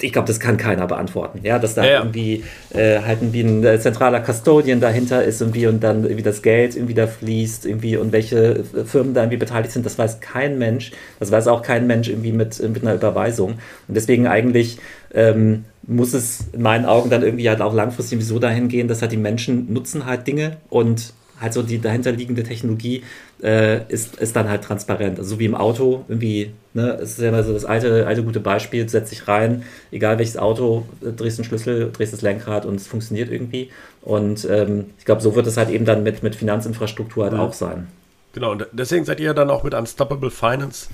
[0.00, 1.98] ich glaube, das kann keiner beantworten, ja, dass da ja, ja.
[2.00, 6.42] irgendwie äh, halt irgendwie ein äh, zentraler Custodian dahinter ist irgendwie und dann irgendwie das
[6.42, 10.20] Geld irgendwie da fließt irgendwie und welche äh, Firmen da irgendwie beteiligt sind, das weiß
[10.20, 13.52] kein Mensch, das weiß auch kein Mensch irgendwie mit, mit einer Überweisung
[13.88, 14.78] und deswegen eigentlich
[15.14, 19.00] ähm, muss es in meinen Augen dann irgendwie halt auch langfristig so dahin gehen, dass
[19.00, 23.04] halt die Menschen nutzen halt Dinge und halt so die dahinterliegende Technologie
[23.42, 25.18] äh, ist, ist dann halt transparent.
[25.18, 28.22] Also so wie im Auto irgendwie ne, es ist ja immer so das alte, alte
[28.22, 32.22] gute Beispiel, du setzt dich rein, egal welches Auto, äh, drehst den Schlüssel, drehst das
[32.22, 33.70] Lenkrad und es funktioniert irgendwie.
[34.02, 37.40] Und ähm, ich glaube, so wird es halt eben dann mit, mit Finanzinfrastruktur halt ja.
[37.40, 37.88] auch sein.
[38.32, 40.88] Genau, und deswegen seid ihr dann auch mit Unstoppable Finance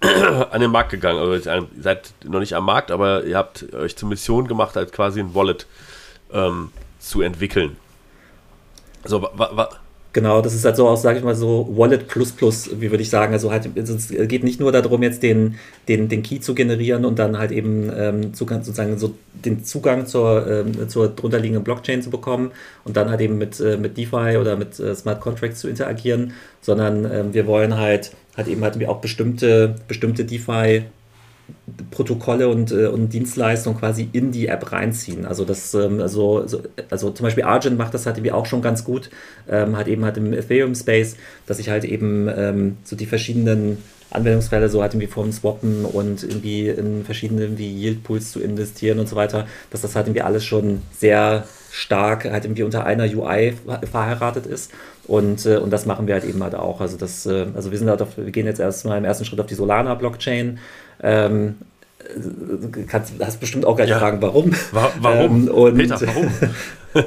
[0.00, 1.18] an den Markt gegangen.
[1.18, 4.92] Also ihr seid noch nicht am Markt, aber ihr habt euch zur Mission gemacht, als
[4.92, 5.66] quasi ein Wallet
[6.32, 7.76] ähm, zu entwickeln.
[9.02, 9.68] Also, wa, wa,
[10.12, 13.02] Genau, das ist halt so auch, sage ich mal, so Wallet plus plus, wie würde
[13.02, 13.32] ich sagen.
[13.32, 15.54] Also halt, es geht nicht nur darum, jetzt den,
[15.86, 20.06] den, den Key zu generieren und dann halt eben ähm, Zugang, sozusagen so den Zugang
[20.06, 22.50] zur, ähm, zur drunterliegenden Blockchain zu bekommen
[22.84, 26.32] und dann halt eben mit, äh, mit DeFi oder mit äh, Smart Contracts zu interagieren,
[26.60, 30.86] sondern ähm, wir wollen halt, halt eben halt auch bestimmte, bestimmte DeFi
[31.90, 35.26] Protokolle und, äh, und Dienstleistungen quasi in die App reinziehen.
[35.26, 38.62] Also das, ähm, also, so, also zum Beispiel Argent macht das halt irgendwie auch schon
[38.62, 39.10] ganz gut,
[39.48, 43.78] ähm, hat eben halt im Ethereum Space, dass ich halt eben ähm, so die verschiedenen
[44.10, 48.98] Anwendungsfälle, so halt irgendwie vom Swappen und irgendwie in verschiedene irgendwie Yield Pools zu investieren
[48.98, 53.04] und so weiter, dass das halt irgendwie alles schon sehr stark halt irgendwie unter einer
[53.04, 53.54] UI
[53.90, 54.72] verheiratet ist.
[55.06, 56.80] Und, äh, und das machen wir halt eben halt auch.
[56.80, 59.40] Also das, äh, also wir sind halt auf, wir gehen jetzt erstmal im ersten Schritt
[59.40, 60.58] auf die Solana Blockchain.
[61.02, 61.56] Ähm,
[62.88, 63.98] kannst, hast bestimmt auch gleich ja.
[63.98, 64.52] fragen, warum.
[64.72, 65.48] Wa warum?
[65.48, 66.30] Ähm, und Peter, warum?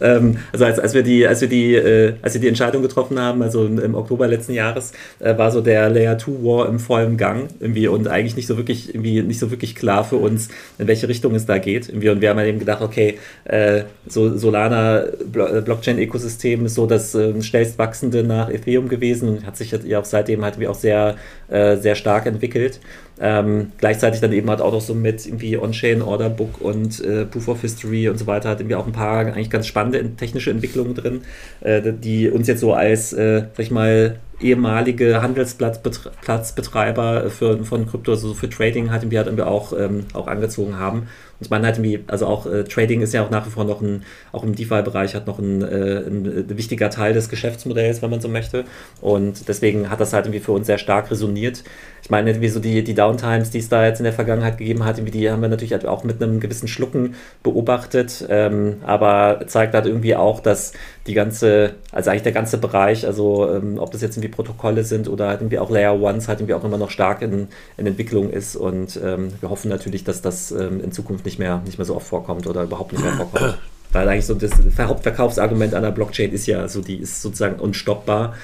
[0.00, 3.18] ähm, also als, als wir die, als wir die, äh, als wir die Entscheidung getroffen
[3.18, 6.78] haben, also im, im Oktober letzten Jahres, äh, war so der Layer 2 War im
[6.78, 10.48] vollen Gang irgendwie und eigentlich nicht so wirklich, irgendwie nicht so wirklich klar für uns,
[10.78, 11.88] in welche Richtung es da geht.
[11.88, 12.10] Irgendwie.
[12.10, 17.14] Und wir haben halt eben gedacht, okay, äh, so Solana äh, Blockchain-Ökosystem ist so das
[17.14, 21.16] äh, schnellst wachsende nach Ethereum gewesen und hat sich ja auch seitdem halt auch sehr,
[21.50, 22.80] äh, sehr stark entwickelt.
[23.20, 27.48] Ähm, gleichzeitig dann eben halt auch noch so mit irgendwie On-Chain, Orderbook und äh, Proof
[27.48, 30.94] of History und so weiter hat irgendwie auch ein paar eigentlich ganz spannende technische Entwicklungen
[30.94, 31.22] drin,
[31.60, 38.12] äh, die uns jetzt so als, äh, sag ich mal, ehemalige Handelsplatzbetreiber für, von Krypto,
[38.12, 41.08] also für Trading halt irgendwie, halt irgendwie auch, ähm, auch angezogen haben.
[41.40, 43.80] Und man halt irgendwie, also auch äh, Trading ist ja auch nach wie vor noch
[43.80, 48.20] ein, auch im DeFi-Bereich hat noch ein, äh, ein, wichtiger Teil des Geschäftsmodells, wenn man
[48.20, 48.64] so möchte.
[49.00, 51.64] Und deswegen hat das halt irgendwie für uns sehr stark resoniert.
[52.10, 54.84] Ich meine, irgendwie so die, die Downtimes, die es da jetzt in der Vergangenheit gegeben
[54.84, 59.74] hat, die haben wir natürlich halt auch mit einem gewissen Schlucken beobachtet, ähm, aber zeigt
[59.74, 60.72] halt irgendwie auch, dass
[61.06, 65.08] die ganze, also eigentlich der ganze Bereich, also ähm, ob das jetzt irgendwie Protokolle sind
[65.08, 67.46] oder halt irgendwie auch Layer Ones, halt irgendwie auch immer noch stark in,
[67.76, 71.62] in Entwicklung ist und ähm, wir hoffen natürlich, dass das ähm, in Zukunft nicht mehr,
[71.64, 73.56] nicht mehr so oft vorkommt oder überhaupt nicht mehr vorkommt.
[73.92, 78.34] Weil eigentlich so das Hauptverkaufsargument einer Blockchain ist ja, so die ist sozusagen unstoppbar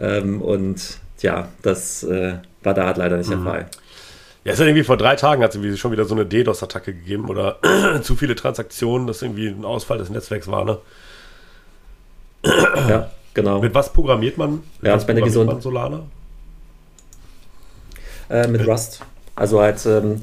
[0.00, 2.34] ähm, und ja, das äh,
[2.66, 3.44] war da halt leider nicht mhm.
[3.44, 3.66] der Fall.
[4.44, 6.92] Ja, es hat irgendwie vor drei Tagen hat es irgendwie schon wieder so eine DDoS-Attacke
[6.92, 7.58] gegeben oder
[8.02, 10.78] zu viele Transaktionen, dass irgendwie ein Ausfall des Netzwerks war, ne?
[12.88, 13.60] ja, genau.
[13.60, 14.52] Mit was programmiert man?
[14.52, 15.50] Mit ja, was programmiert gesund.
[15.50, 16.02] man Solana?
[18.28, 19.00] Äh, mit Rust.
[19.34, 20.22] Also halt, ähm,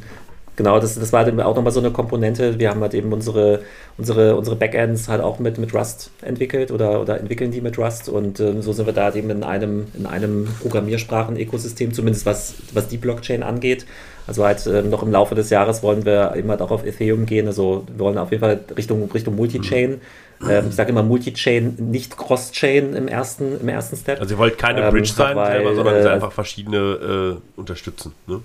[0.56, 2.60] genau, das, das war auch nochmal so eine Komponente.
[2.60, 3.62] Wir haben halt eben unsere,
[3.98, 8.10] unsere, unsere Backends halt auch mit, mit Rust entwickelt oder, oder entwickeln die mit Rust
[8.10, 12.56] und ähm, so sind wir da halt eben in einem, in einem Programmiersprachen-Ökosystem, zumindest was,
[12.74, 13.86] was die Blockchain angeht.
[14.26, 17.26] Also halt äh, noch im Laufe des Jahres wollen wir immer halt auch auf Ethereum
[17.26, 17.48] gehen.
[17.48, 20.00] Also wir wollen auf jeden Fall Richtung, Richtung Multi-Chain.
[20.40, 20.50] Mhm.
[20.50, 24.22] Ähm, ich sage immer Multi-Chain, nicht Cross-Chain im ersten, im ersten Step.
[24.22, 27.60] Also ihr wollt keine ähm, Bridge ähm, sein, weil, selber, sondern äh, einfach verschiedene äh,
[27.60, 28.14] unterstützen.
[28.28, 28.42] Ne?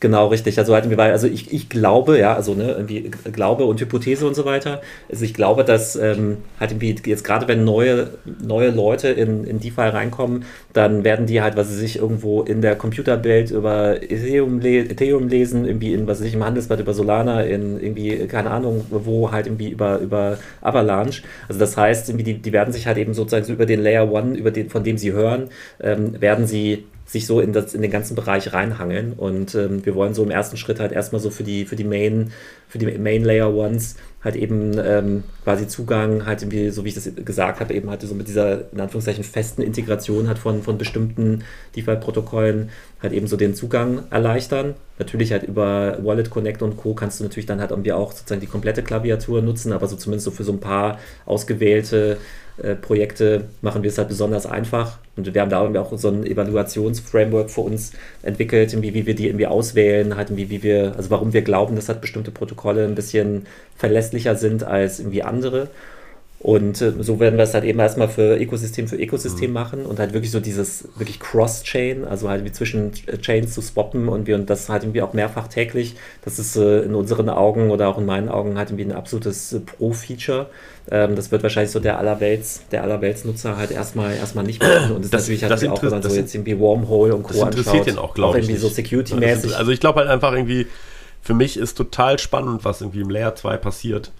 [0.00, 0.58] Genau, richtig.
[0.58, 4.44] Also halt, also ich, ich glaube, ja, also ne, irgendwie Glaube und Hypothese und so
[4.44, 4.82] weiter.
[5.10, 8.10] Also ich glaube, dass ähm, halt irgendwie jetzt gerade wenn neue,
[8.44, 12.60] neue Leute in, in DeFi reinkommen, dann werden die halt, was sie sich irgendwo in
[12.60, 17.40] der Computerwelt über Ethereum, Ethereum lesen, irgendwie in, was weiß ich, im Handelsblatt über Solana,
[17.42, 21.22] in irgendwie, keine Ahnung, wo halt irgendwie über, über Avalanche.
[21.48, 24.10] Also das heißt, irgendwie die, die werden sich halt eben sozusagen so über den Layer
[24.12, 25.48] One, über den, von dem sie hören,
[25.80, 29.12] ähm, werden sie sich so in, das, in den ganzen Bereich reinhangeln.
[29.12, 31.84] Und ähm, wir wollen so im ersten Schritt halt erstmal so für die, für die
[31.84, 32.32] Main,
[32.68, 36.94] für die Main Layer Ones halt eben ähm, quasi Zugang, halt irgendwie, so wie ich
[36.94, 40.78] das gesagt habe, eben halt so mit dieser in Anführungszeichen festen Integration halt von, von
[40.78, 41.44] bestimmten
[41.76, 42.70] DeFi-Protokollen
[43.02, 44.74] halt eben so den Zugang erleichtern.
[44.98, 46.94] Natürlich halt über Wallet Connect und Co.
[46.94, 50.24] kannst du natürlich dann halt irgendwie auch sozusagen die komplette Klaviatur nutzen, aber so zumindest
[50.24, 52.16] so für so ein paar ausgewählte
[52.62, 54.98] äh, Projekte machen wir es halt besonders einfach.
[55.16, 59.26] Und wir haben da auch so ein Evaluationsframework für uns entwickelt, wie, wie wir die
[59.28, 62.94] irgendwie auswählen, halt wie, wie wir, also warum wir glauben, dass halt bestimmte Protokolle ein
[62.94, 65.68] bisschen verlässlicher sind als irgendwie andere.
[66.44, 69.54] Und äh, so werden wir es halt eben erstmal für Ökosystem für Ökosystem mhm.
[69.54, 73.62] machen und halt wirklich so dieses wirklich Cross-Chain, also halt wie zwischen äh, Chains zu
[73.62, 75.96] swappen und wir und das halt irgendwie auch mehrfach täglich.
[76.22, 79.54] Das ist äh, in unseren Augen oder auch in meinen Augen halt irgendwie ein absolutes
[79.54, 80.50] äh, Pro-Feature.
[80.90, 84.92] Ähm, das wird wahrscheinlich so der allerwelts, der allerweltsnutzer halt erstmal erstmal nicht machen.
[84.96, 87.32] Und das, das natürlich das auch, wenn man so jetzt irgendwie Wormhole und Co.
[87.32, 88.44] Das interessiert anschaut, ihn auch, glaube ich.
[88.50, 89.56] Irgendwie so Security-mäßig.
[89.56, 90.66] Also ich glaube halt einfach irgendwie,
[91.22, 94.12] für mich ist total spannend, was irgendwie im Layer 2 passiert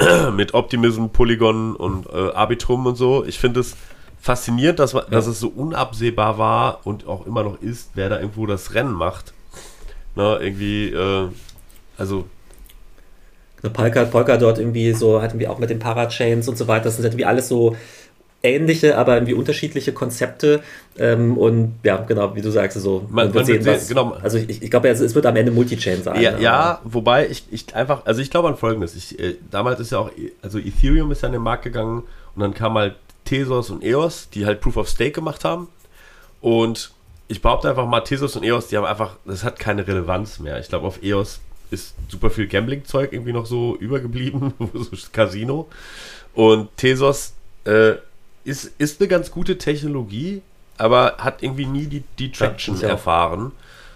[0.34, 3.24] mit Optimism, Polygon und äh, Arbitrum und so.
[3.24, 3.76] Ich finde es
[4.20, 5.02] faszinierend, dass, ja.
[5.02, 8.92] dass es so unabsehbar war und auch immer noch ist, wer da irgendwo das Rennen
[8.92, 9.32] macht.
[10.14, 11.28] Na, irgendwie, äh,
[11.96, 12.26] also.
[13.72, 16.84] Polka, Polka dort irgendwie so, hatten wir auch mit den Parachains und so weiter.
[16.84, 17.76] Das sind irgendwie alles so
[18.42, 20.62] ähnliche, aber irgendwie unterschiedliche Konzepte.
[20.98, 24.16] Ähm, und ja, genau, wie du sagst, so man, man sehen, was, genau.
[24.22, 26.20] Also ich, ich glaube, es wird am Ende Multichain sein.
[26.20, 28.96] Ja, ja wobei ich, ich einfach, also ich glaube an folgendes.
[28.96, 30.10] Ich, äh, damals ist ja auch,
[30.42, 32.02] also Ethereum ist ja in den Markt gegangen
[32.34, 35.68] und dann kam halt Tesos und EOS, die halt Proof of Stake gemacht haben.
[36.40, 36.92] Und
[37.28, 40.58] ich behaupte einfach mal, Tesos und EOS, die haben einfach, das hat keine Relevanz mehr.
[40.58, 45.68] Ich glaube, auf EOS ist super viel Gambling-Zeug irgendwie noch so übergeblieben, so Casino.
[46.34, 47.94] Und Tesos äh,
[48.44, 50.42] ist, ist eine ganz gute Technologie,
[50.78, 53.52] aber hat irgendwie nie die, die Traction ja, erfahren.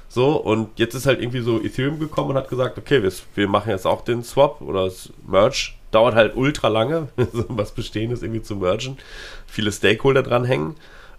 [0.08, 3.48] So, und jetzt ist halt irgendwie so Ethereum gekommen und hat gesagt, okay, wir, wir
[3.48, 5.72] machen jetzt auch den Swap oder das Merge.
[5.90, 8.96] Dauert halt ultra lange, was Bestehendes irgendwie zu mergen.
[9.46, 10.74] Viele Stakeholder dranhängen.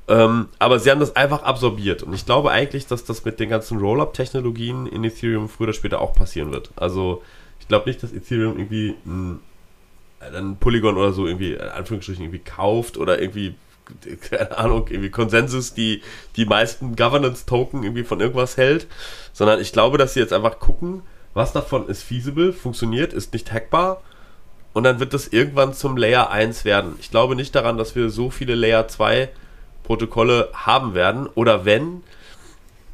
[0.08, 2.04] Ähm, aber sie haben das einfach absorbiert.
[2.04, 6.00] Und ich glaube eigentlich, dass das mit den ganzen Roll-Up-Technologien in Ethereum früher oder später
[6.02, 6.70] auch passieren wird.
[6.76, 7.24] Also,
[7.60, 9.40] ich glaube nicht, dass Ethereum irgendwie ein
[10.32, 13.56] dann Polygon oder so irgendwie, in Anführungsstrichen, irgendwie kauft oder irgendwie,
[14.30, 16.02] keine Ahnung, irgendwie Konsensus, die
[16.36, 18.88] die meisten Governance-Token irgendwie von irgendwas hält,
[19.34, 21.02] sondern ich glaube, dass sie jetzt einfach gucken,
[21.34, 24.02] was davon ist feasible, funktioniert, ist nicht hackbar
[24.74, 26.96] und dann wird das irgendwann zum Layer 1 werden.
[27.00, 29.30] Ich glaube nicht daran, dass wir so viele Layer 2
[29.84, 32.04] Protokolle haben werden oder wenn,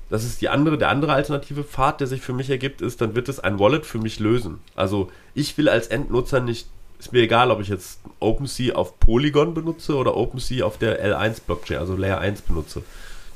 [0.09, 3.15] das ist die andere, der andere alternative Pfad, der sich für mich ergibt, ist, dann
[3.15, 4.59] wird es ein Wallet für mich lösen.
[4.75, 6.67] Also ich will als Endnutzer nicht
[7.01, 11.41] ist mir egal, ob ich jetzt OpenSea auf Polygon benutze oder OpenSea auf der L1
[11.45, 12.83] Blockchain, also Layer 1 benutze.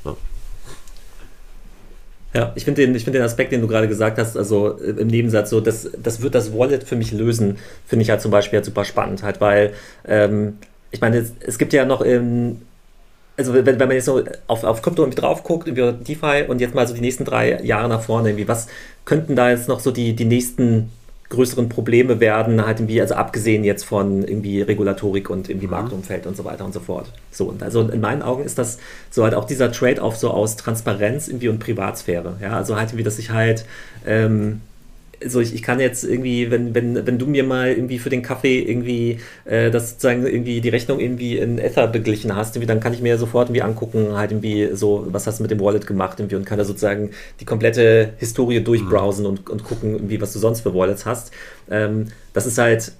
[0.06, 0.16] Ja.
[2.36, 5.08] Ja, ich finde den, find den Aspekt, den du gerade gesagt hast, also äh, im
[5.08, 8.58] Nebensatz, so, das, das wird das Wallet für mich lösen, finde ich halt zum Beispiel
[8.58, 9.74] halt super spannend, halt, weil
[10.06, 10.58] ähm,
[10.92, 12.62] ich meine, es, es, gibt ja noch im,
[13.38, 16.62] also wenn, wenn man jetzt so auf, auf Krypto irgendwie drauf guckt, über DeFi und
[16.62, 18.68] jetzt mal so die nächsten drei Jahre nach vorne, irgendwie, was
[19.06, 20.92] könnten da jetzt noch so die, die nächsten
[21.30, 25.72] größeren Probleme werden, halt irgendwie, also abgesehen jetzt von irgendwie Regulatorik und irgendwie mhm.
[25.72, 27.12] Marktumfeld und so weiter und so fort.
[27.32, 28.78] So, und also in meinen Augen ist das
[29.10, 32.38] so halt auch dieser Trade-off so aus Transparenz irgendwie und Privatsphäre.
[32.42, 33.66] Ja, also halt irgendwie, dass ich halt
[34.06, 34.62] ähm,
[35.28, 38.22] so ich, ich kann jetzt irgendwie, wenn, wenn, wenn du mir mal irgendwie für den
[38.22, 42.80] Kaffee irgendwie äh, das sozusagen irgendwie die Rechnung irgendwie in Ether beglichen hast, irgendwie, dann
[42.80, 45.88] kann ich mir sofort irgendwie angucken, halt irgendwie so, was hast du mit dem Wallet
[45.88, 49.30] gemacht irgendwie und kann da sozusagen die komplette Historie durchbrowsen mhm.
[49.30, 51.32] und, und gucken, irgendwie, was du sonst für Wallets hast.
[51.70, 52.92] Ähm, das ist halt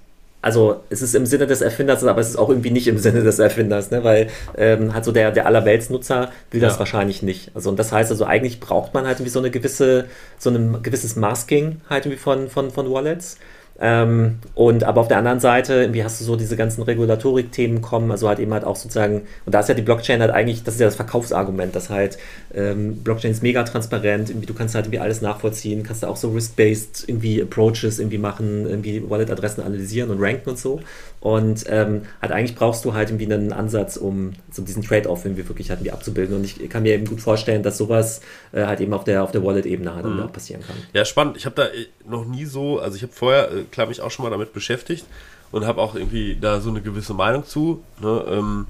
[0.46, 3.24] also es ist im Sinne des Erfinders, aber es ist auch irgendwie nicht im Sinne
[3.24, 4.04] des Erfinders, ne?
[4.04, 6.78] weil ähm, halt so der, der Allerweltsnutzer will das ja.
[6.78, 7.50] wahrscheinlich nicht.
[7.56, 10.04] Also und das heißt also eigentlich braucht man halt irgendwie so eine gewisse,
[10.38, 13.38] so ein gewisses Masking halt irgendwie von, von, von Wallets.
[13.78, 18.10] Ähm, und aber auf der anderen Seite, wie hast du so diese ganzen Regulatorik-Themen kommen,
[18.10, 20.74] also halt eben halt auch sozusagen, und da ist ja die Blockchain halt eigentlich, das
[20.74, 22.16] ist ja das Verkaufsargument, dass halt
[22.54, 26.16] ähm, Blockchain ist mega transparent, irgendwie, du kannst halt irgendwie alles nachvollziehen, kannst da auch
[26.16, 30.80] so risk-based irgendwie Approaches irgendwie machen, irgendwie Wallet-Adressen analysieren und ranken und so.
[31.20, 35.48] Und ähm, halt eigentlich brauchst du halt irgendwie einen Ansatz, um so diesen Trade-off irgendwie
[35.48, 36.36] wirklich halt irgendwie abzubilden.
[36.36, 38.20] Und ich kann mir eben gut vorstellen, dass sowas
[38.52, 40.20] äh, halt eben auf der, auf der Wallet-Ebene halt mhm.
[40.20, 40.76] auch passieren kann.
[40.92, 41.36] Ja, spannend.
[41.36, 44.10] Ich habe da äh, noch nie so, also ich habe vorher, äh, klar, mich auch
[44.10, 45.04] schon mal damit beschäftigt
[45.52, 47.82] und habe auch irgendwie da so eine gewisse Meinung zu.
[48.00, 48.24] Ne?
[48.28, 48.66] Ähm,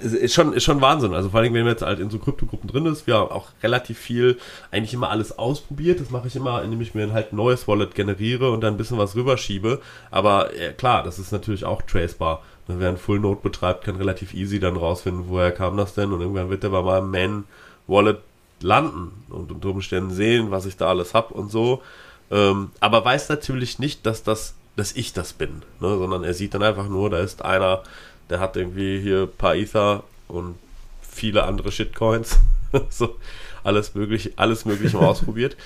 [0.00, 1.14] ist schon, ist schon Wahnsinn.
[1.14, 3.48] Also vor allem, wenn man jetzt halt in so Kryptogruppen drin ist, wir haben auch
[3.62, 4.38] relativ viel,
[4.70, 6.00] eigentlich immer alles ausprobiert.
[6.00, 8.76] Das mache ich immer, indem ich mir halt ein neues Wallet generiere und dann ein
[8.76, 9.80] bisschen was rüberschiebe.
[10.10, 12.42] Aber ja, klar, das ist natürlich auch tracebar.
[12.66, 16.20] Wer ein Full Node betreibt, kann relativ easy dann rausfinden, woher kam das denn und
[16.22, 17.44] irgendwann wird der bei meinem Main
[17.86, 18.20] Wallet
[18.60, 21.82] landen und unter Umständen sehen, was ich da alles habe und so.
[22.30, 25.98] Ähm, aber weiß natürlich nicht, dass das, dass ich das bin, ne?
[25.98, 27.82] sondern er sieht dann einfach nur, da ist einer,
[28.30, 30.56] der hat irgendwie hier ein paar Ether und
[31.02, 32.38] viele andere Shitcoins.
[32.90, 33.16] so,
[33.62, 35.56] alles mögliche, alles mögliche mal ausprobiert.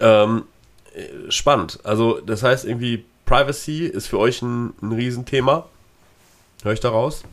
[0.00, 0.44] Ähm,
[1.28, 1.78] spannend.
[1.84, 5.66] Also, das heißt irgendwie, Privacy ist für euch ein, ein Riesenthema.
[6.62, 7.24] Höre ich daraus?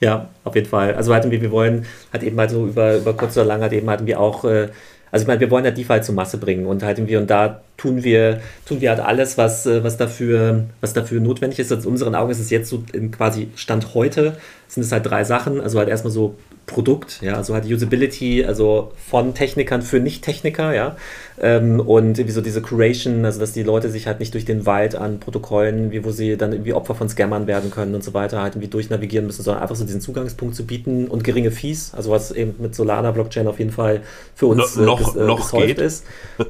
[0.00, 0.94] Ja, auf jeden Fall.
[0.94, 3.72] Also hatten wir, wir wollen, hat eben halt so über, über kurz oder lang hat
[3.72, 4.68] eben hatten wir auch, äh,
[5.10, 7.60] also ich meine, wir wollen ja DeFi zur Masse bringen und halt irgendwie, und da
[7.76, 11.72] tun wir, tun wir halt alles, was, äh, was, dafür, was dafür notwendig ist.
[11.72, 15.60] Aus unseren Augen ist es jetzt so quasi Stand heute, sind es halt drei Sachen.
[15.60, 20.96] Also halt erstmal so Produkt, ja, also halt Usability, also von Technikern für Nicht-Techniker, ja,
[21.40, 24.66] ähm, und irgendwie so diese Curation, also dass die Leute sich halt nicht durch den
[24.66, 28.14] Wald an Protokollen, wie wo sie dann irgendwie Opfer von Scammern werden können und so
[28.14, 31.92] weiter, halt irgendwie durchnavigieren müssen, sondern einfach so diesen Zugangspunkt zu bieten und geringe Fees,
[31.94, 34.02] also was eben mit Solana Blockchain auf jeden Fall
[34.34, 35.78] für uns no, noch, äh, noch geht.
[35.78, 36.04] ist.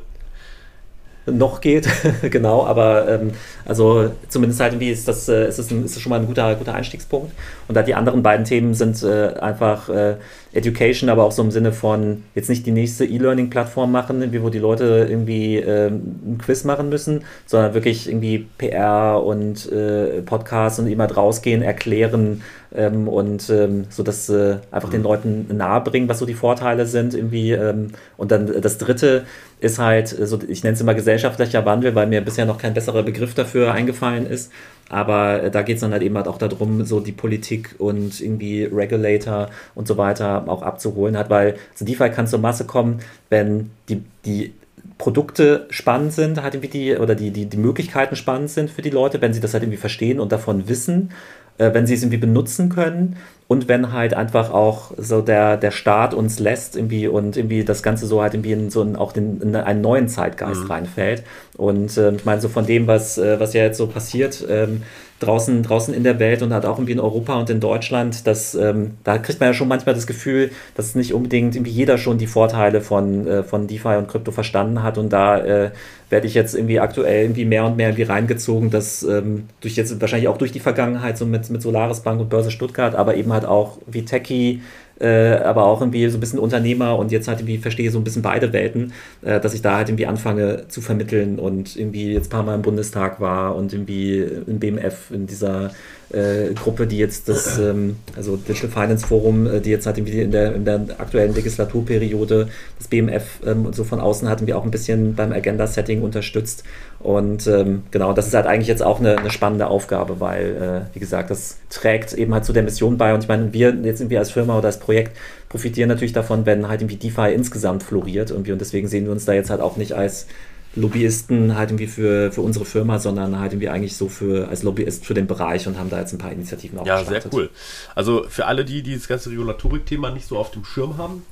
[1.31, 1.89] noch geht,
[2.23, 3.33] genau, aber ähm,
[3.65, 6.27] also zumindest halt irgendwie ist das, äh, ist das, ein, ist das schon mal ein
[6.27, 7.33] guter, guter Einstiegspunkt.
[7.67, 10.17] Und da die anderen beiden Themen sind äh, einfach äh,
[10.53, 14.59] Education, aber auch so im Sinne von jetzt nicht die nächste E-Learning-Plattform machen, wo die
[14.59, 20.87] Leute irgendwie ähm, ein Quiz machen müssen, sondern wirklich irgendwie PR und äh, Podcasts und
[20.87, 22.43] immer rausgehen, erklären
[22.75, 25.07] ähm, und ähm, so dass äh, einfach den mhm.
[25.07, 27.53] Leuten nahe bringen, was so die Vorteile sind irgendwie.
[27.53, 29.25] Ähm, und dann das dritte
[29.61, 33.03] ist halt, so, ich nenne es immer gesellschaftlicher Wandel, weil mir bisher noch kein besserer
[33.03, 34.53] Begriff dafür eingefallen ist.
[34.89, 38.21] Aber äh, da geht es dann halt eben halt auch darum, so die Politik und
[38.21, 43.01] irgendwie Regulator und so weiter auch abzuholen hat, weil zu DeFi kann zur Masse kommen,
[43.29, 44.53] wenn die, die
[44.97, 48.91] Produkte spannend sind, halt irgendwie die, oder die, die, die Möglichkeiten spannend sind für die
[48.91, 51.11] Leute, wenn sie das halt irgendwie verstehen und davon wissen,
[51.59, 53.17] äh, wenn sie es irgendwie benutzen können
[53.49, 57.83] und wenn halt einfach auch so der, der Staat uns lässt irgendwie und irgendwie das
[57.83, 60.71] Ganze so halt irgendwie in so einen, auch den, in einen neuen Zeitgeist mhm.
[60.71, 61.25] reinfällt.
[61.57, 64.83] Und äh, ich meine, so von dem, was, äh, was ja jetzt so passiert, ähm,
[65.21, 68.55] draußen, draußen in der Welt und halt auch irgendwie in Europa und in Deutschland, dass,
[68.55, 72.19] ähm, da kriegt man ja schon manchmal das Gefühl, dass nicht unbedingt irgendwie jeder schon
[72.19, 74.99] die Vorteile von, äh, von DeFi und Krypto verstanden hat.
[74.99, 75.71] Und da äh,
[76.11, 80.01] werde ich jetzt irgendwie aktuell irgendwie mehr und mehr irgendwie reingezogen, dass ähm, durch jetzt
[80.01, 83.33] wahrscheinlich auch durch die Vergangenheit so mit, mit Solaris Bank und Börse Stuttgart, aber eben
[83.33, 84.63] halt auch wie Techie,
[85.01, 88.05] äh, aber auch irgendwie so ein bisschen Unternehmer und jetzt halt irgendwie verstehe so ein
[88.05, 92.29] bisschen beide Welten, äh, dass ich da halt irgendwie anfange zu vermitteln und irgendwie jetzt
[92.29, 95.71] ein paar Mal im Bundestag war und irgendwie im BMF in dieser
[96.11, 100.23] äh, Gruppe, die jetzt das, ähm, also Digital Finance Forum, äh, die jetzt halt irgendwie
[100.23, 104.65] in der, in der aktuellen Legislaturperiode das BMF ähm, so von außen hatten wir auch
[104.65, 106.65] ein bisschen beim Agenda-Setting unterstützt.
[107.01, 110.95] Und ähm, genau, das ist halt eigentlich jetzt auch eine, eine spannende Aufgabe, weil, äh,
[110.95, 113.13] wie gesagt, das trägt eben halt zu der Mission bei.
[113.13, 115.17] Und ich meine, wir jetzt irgendwie als Firma oder als Projekt
[115.49, 118.53] profitieren natürlich davon, wenn halt irgendwie DeFi insgesamt floriert irgendwie.
[118.53, 120.27] Und deswegen sehen wir uns da jetzt halt auch nicht als
[120.75, 125.05] Lobbyisten halt irgendwie für, für unsere Firma, sondern halt irgendwie eigentlich so für als Lobbyist
[125.05, 127.51] für den Bereich und haben da jetzt ein paar Initiativen Ja, sehr cool.
[127.95, 131.23] Also für alle die, die das ganze Regulatorik-Thema nicht so auf dem Schirm haben,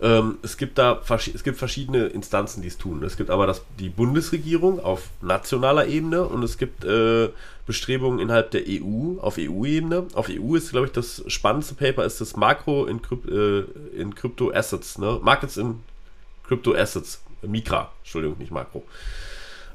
[0.00, 3.02] ähm, es gibt da es gibt verschiedene Instanzen, die es tun.
[3.02, 7.30] Es gibt aber das, die Bundesregierung auf nationaler Ebene und es gibt äh,
[7.66, 10.06] Bestrebungen innerhalb der EU auf EU-Ebene.
[10.14, 13.60] Auf EU ist, glaube ich, das spannendste Paper ist das Makro in, Krypt, äh,
[13.98, 15.18] in Crypto Assets, ne?
[15.22, 15.80] Markets in
[16.46, 18.84] Crypto Assets Mikra, Entschuldigung, nicht Makro.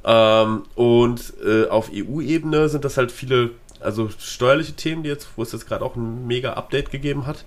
[0.03, 5.43] Ähm, und äh, auf EU-Ebene sind das halt viele, also steuerliche Themen, die jetzt, wo
[5.43, 7.43] es jetzt gerade auch ein mega Update gegeben hat.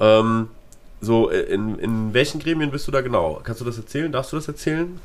[0.00, 0.48] Ähm,
[1.00, 3.40] so, äh, in, in welchen Gremien bist du da genau?
[3.44, 4.10] Kannst du das erzählen?
[4.10, 5.00] Darfst du das erzählen?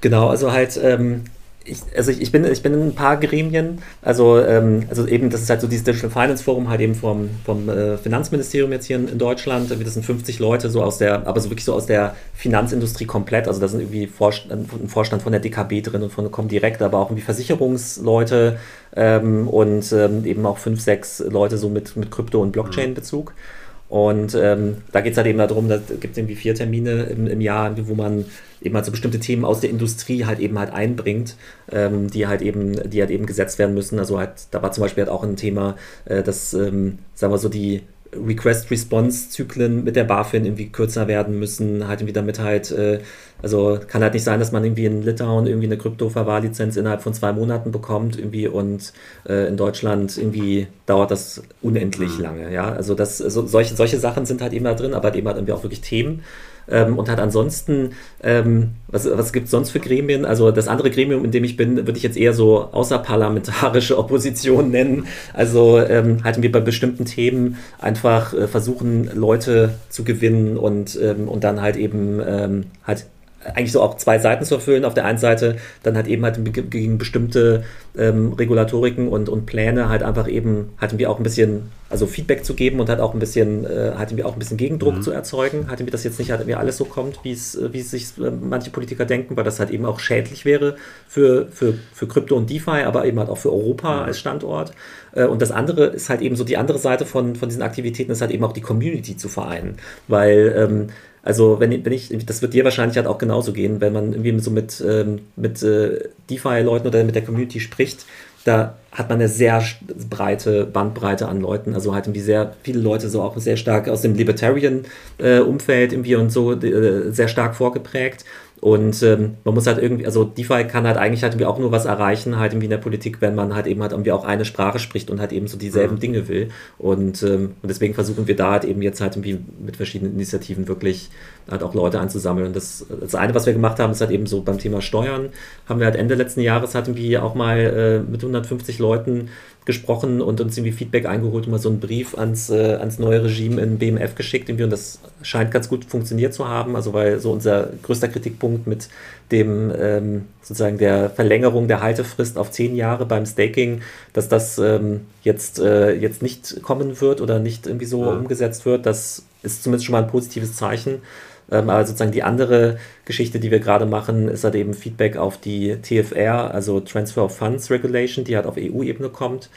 [0.00, 1.24] Genau, also halt ähm,
[1.66, 5.30] ich, also ich, ich, bin, ich bin in ein paar Gremien, also, ähm, also eben,
[5.30, 8.86] das ist halt so dieses Digital Finance Forum, halt eben vom, vom äh, Finanzministerium jetzt
[8.86, 11.74] hier in, in, Deutschland, das sind 50 Leute, so aus der, aber so wirklich so
[11.74, 16.02] aus der Finanzindustrie komplett, also da sind irgendwie Vorstand, ein Vorstand von der DKB drin
[16.02, 18.58] und von Comdirect, aber auch irgendwie Versicherungsleute
[18.94, 23.30] ähm, und ähm, eben auch fünf, sechs Leute so mit, mit Krypto- und Blockchain-Bezug.
[23.30, 23.65] Mhm.
[23.88, 27.26] Und ähm, da geht es halt eben darum, da gibt es irgendwie vier Termine im,
[27.28, 28.24] im Jahr, wo man
[28.60, 31.36] eben halt so bestimmte Themen aus der Industrie halt eben halt einbringt,
[31.70, 33.98] ähm, die halt eben, die halt eben gesetzt werden müssen.
[33.98, 37.38] Also halt, da war zum Beispiel halt auch ein Thema, äh, dass, ähm, sagen wir
[37.38, 43.00] so, die Request-Response-Zyklen mit der BaFin irgendwie kürzer werden müssen, halt irgendwie damit halt, äh,
[43.42, 47.14] also kann halt nicht sein, dass man irgendwie in Litauen irgendwie eine Krypto-Verwahrlizenz innerhalb von
[47.14, 48.92] zwei Monaten bekommt irgendwie und
[49.28, 52.22] äh, in Deutschland irgendwie dauert das unendlich mhm.
[52.22, 55.16] lange, ja, also das, so, solche, solche Sachen sind halt eben da drin, aber halt
[55.16, 56.22] eben halt irgendwie auch wirklich Themen,
[56.68, 57.90] ähm, und hat ansonsten,
[58.22, 60.24] ähm, was, was gibt es sonst für Gremien?
[60.24, 64.70] Also das andere Gremium, in dem ich bin, würde ich jetzt eher so außerparlamentarische Opposition
[64.70, 65.06] nennen.
[65.32, 71.28] Also ähm, halten wir bei bestimmten Themen einfach äh, versuchen, Leute zu gewinnen und, ähm,
[71.28, 73.06] und dann halt eben ähm, halt
[73.54, 74.84] eigentlich so auch zwei Seiten zu erfüllen.
[74.84, 76.38] Auf der einen Seite dann halt eben halt
[76.70, 77.64] gegen bestimmte
[77.96, 82.44] ähm, Regulatoriken und, und Pläne halt einfach eben, hatten wir auch ein bisschen also Feedback
[82.44, 85.02] zu geben und hat auch ein bisschen, äh, hat mir auch ein bisschen Gegendruck mhm.
[85.02, 85.70] zu erzeugen.
[85.70, 88.18] Hatte mir das jetzt nicht, hat mir alles so kommt, wie es, wie es sich
[88.18, 90.76] äh, manche Politiker denken, weil das halt eben auch schädlich wäre
[91.08, 94.02] für, für, für Krypto und DeFi, aber eben halt auch für Europa mhm.
[94.02, 94.72] als Standort.
[95.12, 98.10] Äh, und das andere ist halt eben so die andere Seite von, von diesen Aktivitäten,
[98.10, 99.76] ist halt eben auch die Community zu vereinen.
[100.08, 100.86] Weil, ähm,
[101.26, 104.38] also wenn, wenn ich, das wird dir wahrscheinlich halt auch genauso gehen, wenn man irgendwie
[104.38, 108.06] so mit, ähm, mit äh, DeFi-Leuten oder mit der Community spricht,
[108.44, 109.60] da hat man eine sehr
[110.08, 114.02] breite Bandbreite an Leuten, also halt irgendwie sehr viele Leute so auch sehr stark aus
[114.02, 118.24] dem Libertarian-Umfeld äh, irgendwie und so äh, sehr stark vorgeprägt
[118.60, 121.72] und ähm, man muss halt irgendwie, also DeFi kann halt eigentlich halt irgendwie auch nur
[121.72, 124.46] was erreichen, halt irgendwie in der Politik, wenn man halt eben halt irgendwie auch eine
[124.46, 126.00] Sprache spricht und halt eben so dieselben mhm.
[126.00, 126.48] Dinge will.
[126.78, 130.68] Und, ähm, und deswegen versuchen wir da halt eben jetzt halt irgendwie mit verschiedenen Initiativen
[130.68, 131.10] wirklich
[131.50, 132.48] halt auch Leute einzusammeln.
[132.48, 135.28] Und das, das eine, was wir gemacht haben, ist halt eben so beim Thema Steuern,
[135.68, 139.28] haben wir halt Ende letzten Jahres hatten wir auch mal äh, mit 150 Leuten
[139.66, 143.24] gesprochen und uns irgendwie Feedback eingeholt und mal so einen Brief ans, äh, ans neue
[143.24, 147.18] Regime in BMF geschickt irgendwie und das scheint ganz gut funktioniert zu haben, also weil
[147.18, 148.88] so unser größter Kritikpunkt mit
[149.32, 153.80] dem ähm, sozusagen der Verlängerung der Haltefrist auf zehn Jahre beim Staking,
[154.12, 158.12] dass das ähm, jetzt, äh, jetzt nicht kommen wird oder nicht irgendwie so ja.
[158.12, 161.02] umgesetzt wird, das ist zumindest schon mal ein positives Zeichen.
[161.50, 165.38] Ähm, aber sozusagen die andere Geschichte, die wir gerade machen, ist halt eben Feedback auf
[165.38, 169.50] die TFR, also Transfer of Funds Regulation, die halt auf EU-Ebene kommt.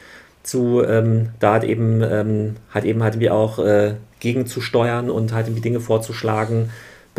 [0.43, 5.47] Zu, ähm, da hat eben, ähm, hat eben halt wie auch äh, gegenzusteuern und halt
[5.47, 6.69] irgendwie Dinge vorzuschlagen,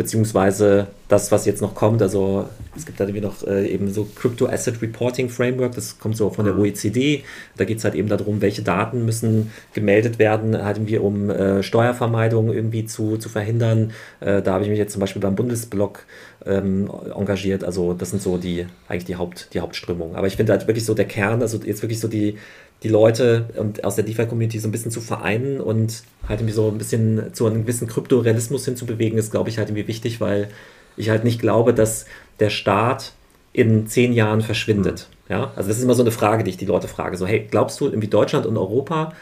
[0.01, 4.07] beziehungsweise das, was jetzt noch kommt, also es gibt da irgendwie noch äh, eben so
[4.15, 6.61] Crypto Asset Reporting Framework, das kommt so von der mhm.
[6.61, 7.23] OECD,
[7.55, 11.61] da geht es halt eben darum, welche Daten müssen gemeldet werden, halt irgendwie um äh,
[11.61, 13.91] Steuervermeidung irgendwie zu, zu verhindern.
[14.21, 16.05] Äh, da habe ich mich jetzt zum Beispiel beim Bundesblock
[16.47, 20.15] ähm, engagiert, also das sind so die, eigentlich die, Haupt, die Hauptströmungen.
[20.15, 22.37] Aber ich finde halt wirklich so der Kern, also jetzt wirklich so die,
[22.83, 26.67] die Leute und aus der DeFi-Community so ein bisschen zu vereinen und halt irgendwie so
[26.67, 30.49] ein bisschen zu einem gewissen Kryptorealismus hinzubewegen, ist, glaube ich, halt irgendwie wichtig, weil
[30.97, 32.05] ich halt nicht glaube, dass
[32.39, 33.13] der Staat
[33.53, 35.07] in zehn Jahren verschwindet.
[35.29, 37.17] Ja, also das ist immer so eine Frage, die ich die Leute frage.
[37.17, 39.13] So, hey, glaubst du, irgendwie Deutschland und Europa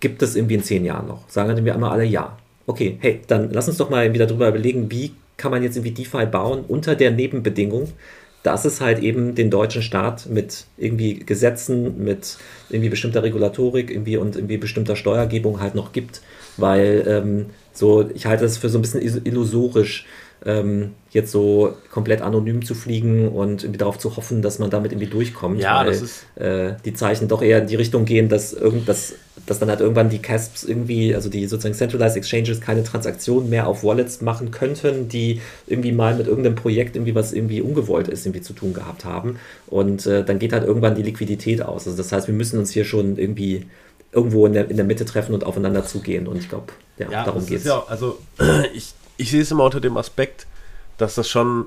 [0.00, 1.28] gibt es irgendwie in zehn Jahren noch?
[1.28, 2.36] Sagen dann wir einmal alle ja.
[2.66, 5.92] Okay, hey, dann lass uns doch mal wieder darüber überlegen, wie kann man jetzt irgendwie
[5.92, 7.92] DeFi bauen unter der Nebenbedingung,
[8.44, 12.36] dass es halt eben den deutschen Staat mit irgendwie Gesetzen, mit
[12.68, 16.20] irgendwie bestimmter Regulatorik irgendwie und irgendwie bestimmter Steuergebung halt noch gibt.
[16.58, 20.04] Weil ähm, so, ich halte das für so ein bisschen illusorisch,
[20.44, 24.92] ähm, jetzt so komplett anonym zu fliegen und irgendwie darauf zu hoffen, dass man damit
[24.92, 25.60] irgendwie durchkommt.
[25.60, 28.88] Ja, weil, das ist äh, die Zeichen doch eher in die Richtung gehen, dass irgend,
[28.88, 29.14] dass,
[29.46, 33.66] dass dann halt irgendwann die CASPs irgendwie, also die sozusagen Centralized Exchanges, keine Transaktionen mehr
[33.66, 38.26] auf Wallets machen könnten, die irgendwie mal mit irgendeinem Projekt irgendwie was irgendwie ungewollt ist,
[38.26, 39.38] irgendwie zu tun gehabt haben.
[39.66, 41.86] Und äh, dann geht halt irgendwann die Liquidität aus.
[41.86, 43.66] Also das heißt, wir müssen uns hier schon irgendwie
[44.12, 46.26] irgendwo in der, in der Mitte treffen und aufeinander zugehen.
[46.26, 46.66] Und ich glaube,
[46.98, 47.64] ja, ja, darum geht es.
[47.64, 48.18] Ja, also
[48.74, 50.46] ich, ich sehe es immer unter dem Aspekt,
[50.98, 51.66] dass das schon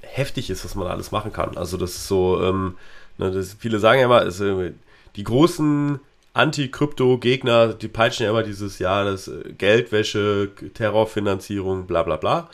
[0.00, 1.56] heftig ist, was man alles machen kann.
[1.56, 2.76] Also das ist so, ähm,
[3.18, 4.72] ne, das, viele sagen ja immer, ist, äh,
[5.16, 6.00] die großen
[6.32, 12.48] Anti-Krypto-Gegner, die peitschen ja immer dieses Jahr, das äh, Geldwäsche, Terrorfinanzierung, bla bla bla.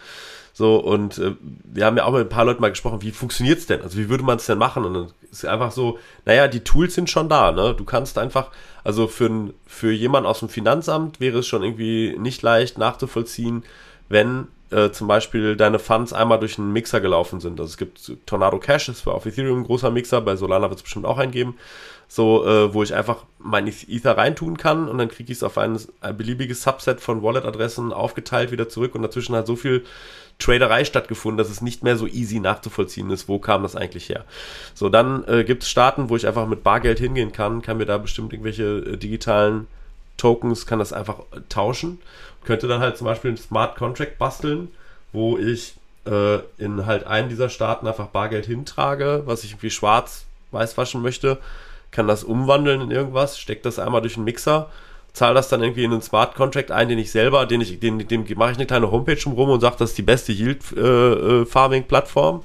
[0.52, 1.34] So, und äh,
[1.64, 3.82] wir haben ja auch mit ein paar Leuten mal gesprochen, wie funktioniert es denn?
[3.82, 4.84] Also wie würde man es denn machen?
[4.86, 7.74] Und dann ist einfach so, naja, die Tools sind schon da, ne?
[7.76, 8.50] Du kannst einfach,
[8.82, 13.64] also für, für jemanden aus dem Finanzamt wäre es schon irgendwie nicht leicht nachzuvollziehen,
[14.08, 17.60] wenn äh, zum Beispiel deine Funds einmal durch einen Mixer gelaufen sind.
[17.60, 20.82] Also es gibt Tornado Cash, war auf Ethereum ein großer Mixer, bei Solana wird es
[20.82, 21.56] bestimmt auch eingeben.
[22.08, 25.58] So, äh, wo ich einfach mein Ether reintun kann und dann kriege ich es auf
[25.58, 29.84] ein, ein, beliebiges Subset von Wallet-Adressen aufgeteilt wieder zurück und dazwischen hat so viel
[30.38, 34.24] Traderei stattgefunden, dass es nicht mehr so easy nachzuvollziehen ist, wo kam das eigentlich her.
[34.74, 37.86] So, dann äh, gibt es Staaten, wo ich einfach mit Bargeld hingehen kann, kann mir
[37.86, 39.66] da bestimmt irgendwelche äh, digitalen
[40.16, 41.98] Tokens, kann das einfach tauschen
[42.46, 44.68] könnte dann halt zum Beispiel einen Smart Contract basteln,
[45.12, 45.74] wo ich
[46.06, 51.38] äh, in halt einen dieser Staaten einfach Bargeld hintrage, was ich irgendwie schwarz-weiß waschen möchte,
[51.90, 54.70] kann das umwandeln in irgendwas, steckt das einmal durch einen Mixer,
[55.12, 58.06] zahle das dann irgendwie in einen Smart Contract ein, den ich selber, den ich, den,
[58.06, 60.80] dem mache ich eine kleine Homepage rum und sage, das ist die beste Yield äh,
[60.80, 62.44] äh, Farming Plattform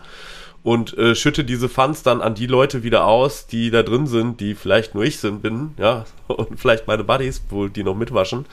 [0.64, 4.40] und äh, schütte diese Funds dann an die Leute wieder aus, die da drin sind,
[4.40, 8.46] die vielleicht nur ich sind, bin, ja, und vielleicht meine Buddies, wo die noch mitwaschen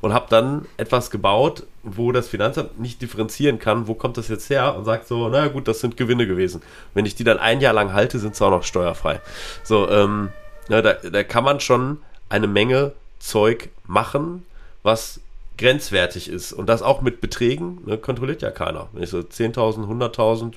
[0.00, 4.50] und habe dann etwas gebaut, wo das Finanzamt nicht differenzieren kann, wo kommt das jetzt
[4.50, 6.62] her und sagt so, na gut, das sind Gewinne gewesen.
[6.94, 9.20] Wenn ich die dann ein Jahr lang halte, sind sie auch noch steuerfrei.
[9.64, 10.28] So, ähm,
[10.68, 11.98] ja, da, da kann man schon
[12.28, 14.44] eine Menge Zeug machen,
[14.82, 15.20] was
[15.56, 16.52] grenzwertig ist.
[16.52, 18.88] Und das auch mit Beträgen, ne, kontrolliert ja keiner.
[18.92, 20.54] Wenn ich so 10.000, 100.000,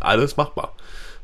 [0.00, 0.72] alles machbar.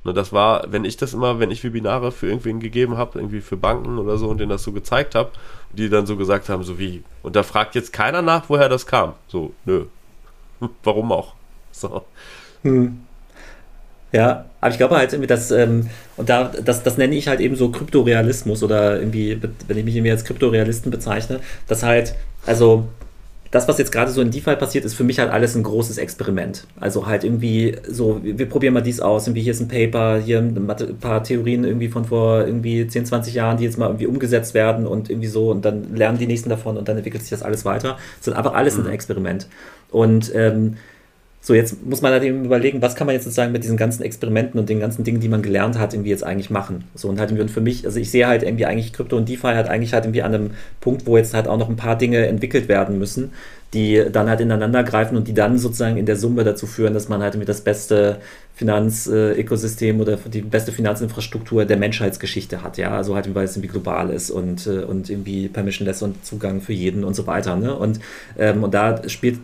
[0.03, 3.43] Und das war, wenn ich das immer, wenn ich Webinare für irgendwen gegeben habe, irgendwie
[3.43, 5.31] für Banken oder so und denen das so gezeigt habe,
[5.73, 8.87] die dann so gesagt haben, so wie, und da fragt jetzt keiner nach, woher das
[8.87, 9.13] kam.
[9.29, 9.85] So, nö.
[10.83, 11.35] Warum auch?
[11.73, 12.03] So.
[12.63, 13.01] Hm.
[14.13, 17.41] Ja, aber ich glaube halt irgendwie, dass, ähm, und da, das, das nenne ich halt
[17.41, 22.89] eben so Kryptorealismus oder irgendwie, wenn ich mich irgendwie als Kryptorealisten bezeichne, dass halt, also
[23.51, 25.99] das, was jetzt gerade so in DeFi passiert, ist für mich halt alles ein großes
[25.99, 26.67] Experiment.
[26.79, 30.39] Also halt irgendwie so, wir probieren mal dies aus, irgendwie hier ist ein Paper, hier
[30.39, 34.55] ein paar Theorien irgendwie von vor irgendwie 10, 20 Jahren, die jetzt mal irgendwie umgesetzt
[34.55, 37.43] werden und irgendwie so und dann lernen die nächsten davon und dann entwickelt sich das
[37.43, 37.99] alles weiter.
[38.19, 38.87] Das ist einfach alles mhm.
[38.87, 39.49] ein Experiment.
[39.91, 40.77] Und ähm,
[41.43, 44.03] so, jetzt muss man halt eben überlegen, was kann man jetzt sozusagen mit diesen ganzen
[44.03, 46.85] Experimenten und den ganzen Dingen, die man gelernt hat, irgendwie jetzt eigentlich machen.
[46.95, 49.55] So, und halt irgendwie für mich, also ich sehe halt irgendwie eigentlich Krypto und DeFi
[49.55, 52.27] halt eigentlich halt irgendwie an einem Punkt, wo jetzt halt auch noch ein paar Dinge
[52.27, 53.33] entwickelt werden müssen,
[53.73, 57.09] die dann halt ineinander greifen und die dann sozusagen in der Summe dazu führen, dass
[57.09, 58.19] man halt irgendwie das beste
[58.57, 64.11] Finanzökosystem oder die beste Finanzinfrastruktur der Menschheitsgeschichte hat, ja, also halt, weil es irgendwie global
[64.11, 68.01] ist und, äh, und irgendwie permissionless und Zugang für jeden und so weiter, ne, und,
[68.39, 69.39] ähm, und da spielt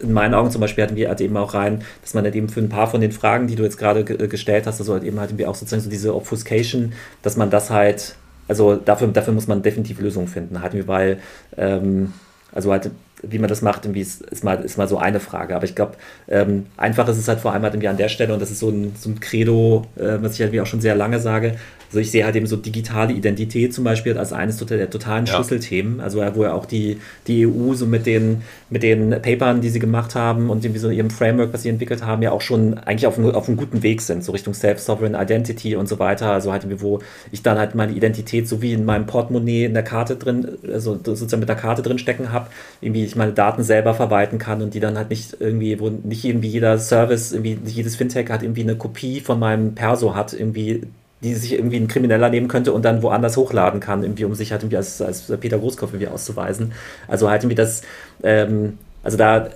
[0.00, 2.48] in meinen Augen zum Beispiel hatten wir halt eben auch rein, dass man halt eben
[2.48, 5.20] für ein paar von den Fragen, die du jetzt gerade gestellt hast, also halt eben
[5.20, 8.16] hatten wir auch sozusagen so diese Obfuscation, dass man das halt,
[8.48, 11.18] also dafür, dafür muss man definitiv Lösungen finden, wir, weil,
[11.56, 12.12] ähm,
[12.52, 12.90] also halt
[13.22, 15.54] wie man das macht, irgendwie ist, ist, mal, ist mal so eine Frage.
[15.54, 15.92] Aber ich glaube,
[16.28, 18.58] ähm, einfach ist es halt vor allem halt irgendwie an der Stelle, und das ist
[18.58, 21.56] so ein, so ein Credo, äh, was ich halt auch schon sehr lange sage,
[21.92, 25.34] also ich sehe halt eben so digitale Identität zum Beispiel als eines der totalen ja.
[25.34, 28.40] Schlüsselthemen, also wo ja auch die, die EU so mit den,
[28.70, 32.02] mit den Papern, die sie gemacht haben und irgendwie so ihrem Framework, was sie entwickelt
[32.02, 35.76] haben, ja auch schon eigentlich auf, auf einem guten Weg sind, so Richtung Self-Sovereign Identity
[35.76, 36.32] und so weiter.
[36.32, 39.74] Also halt irgendwie, wo ich dann halt meine Identität so wie in meinem Portemonnaie in
[39.74, 42.46] der Karte drin, also sozusagen mit der Karte drin stecken habe,
[42.80, 46.24] irgendwie ich meine Daten selber verwalten kann und die dann halt nicht irgendwie, wo nicht
[46.24, 50.84] irgendwie jeder Service, irgendwie jedes Fintech hat irgendwie eine Kopie von meinem Perso hat, irgendwie
[51.22, 54.52] die sich irgendwie ein Krimineller nehmen könnte und dann woanders hochladen kann, irgendwie, um sich
[54.52, 56.72] halt irgendwie als, als Peter Großkopf irgendwie auszuweisen.
[57.06, 57.82] Also halt irgendwie das,
[58.22, 59.48] ähm, also da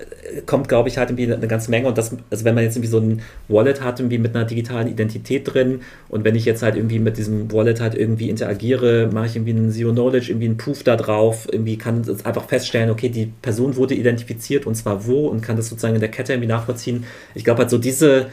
[0.45, 2.91] kommt, glaube ich, halt irgendwie eine ganze Menge und das, also wenn man jetzt irgendwie
[2.91, 6.77] so ein Wallet hat, irgendwie mit einer digitalen Identität drin und wenn ich jetzt halt
[6.77, 10.57] irgendwie mit diesem Wallet halt irgendwie interagiere, mache ich irgendwie ein Zero Knowledge, irgendwie ein
[10.57, 15.07] Proof da drauf, irgendwie kann es einfach feststellen, okay, die Person wurde identifiziert und zwar
[15.07, 17.05] wo und kann das sozusagen in der Kette irgendwie nachvollziehen.
[17.35, 18.27] Ich glaube halt so diese,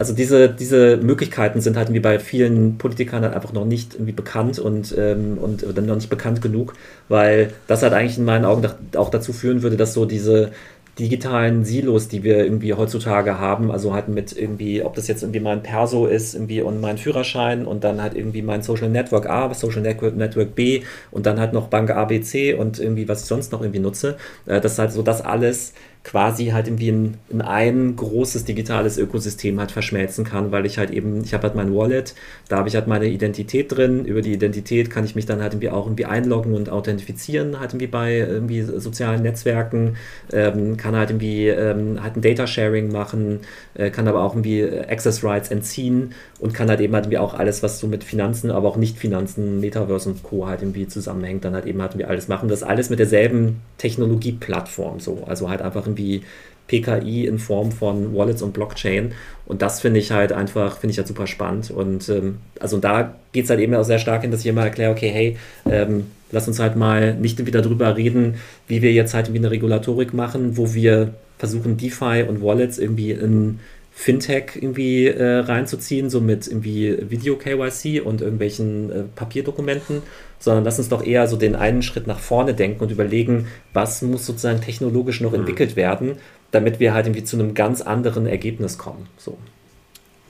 [0.00, 4.12] also diese, diese Möglichkeiten sind halt irgendwie bei vielen Politikern halt einfach noch nicht irgendwie
[4.12, 6.72] bekannt und, ähm, und oder noch nicht bekannt genug,
[7.08, 10.52] weil das halt eigentlich in meinen Augen auch dazu führen würde, dass so diese
[10.98, 15.40] digitalen Silos, die wir irgendwie heutzutage haben, also halt mit irgendwie, ob das jetzt irgendwie
[15.40, 19.52] mein Perso ist, irgendwie und mein Führerschein und dann halt irgendwie mein Social Network A,
[19.52, 23.60] Social Network, B und dann halt noch Bank ABC und irgendwie, was ich sonst noch
[23.60, 27.94] irgendwie nutze, äh, das ist halt so, das alles quasi halt irgendwie in, in ein
[27.94, 32.14] großes digitales Ökosystem halt verschmelzen kann, weil ich halt eben, ich habe halt mein Wallet,
[32.48, 35.52] da habe ich halt meine Identität drin, über die Identität kann ich mich dann halt
[35.52, 39.96] irgendwie auch irgendwie einloggen und authentifizieren, halt irgendwie bei irgendwie sozialen Netzwerken,
[40.32, 43.40] ähm, kann halt irgendwie ähm, halt ein Data Sharing machen,
[43.74, 47.34] äh, kann aber auch irgendwie Access Rights entziehen und kann halt eben halt irgendwie auch
[47.34, 50.46] alles, was so mit Finanzen, aber auch Nicht-Finanzen, Metaverse und Co.
[50.46, 52.48] halt irgendwie zusammenhängt, dann halt eben halt irgendwie alles machen.
[52.48, 56.22] Das alles mit derselben Technologieplattform so, also halt einfach irgendwie
[56.68, 59.12] PKI in Form von Wallets und Blockchain.
[59.44, 61.70] Und das finde ich halt einfach, finde ich halt super spannend.
[61.70, 64.62] Und ähm, also da geht es halt eben auch sehr stark hin, dass ich immer
[64.64, 65.36] erkläre, okay, hey,
[65.68, 68.36] ähm, lass uns halt mal nicht wieder drüber reden,
[68.66, 73.10] wie wir jetzt halt irgendwie eine Regulatorik machen, wo wir versuchen, DeFi und Wallets irgendwie
[73.10, 73.58] in
[74.00, 80.00] Fintech irgendwie äh, reinzuziehen, so mit irgendwie Video-KYC und irgendwelchen äh, Papierdokumenten,
[80.38, 84.00] sondern lass uns doch eher so den einen Schritt nach vorne denken und überlegen, was
[84.00, 85.40] muss sozusagen technologisch noch mhm.
[85.40, 86.16] entwickelt werden,
[86.50, 89.06] damit wir halt irgendwie zu einem ganz anderen Ergebnis kommen.
[89.18, 89.36] So.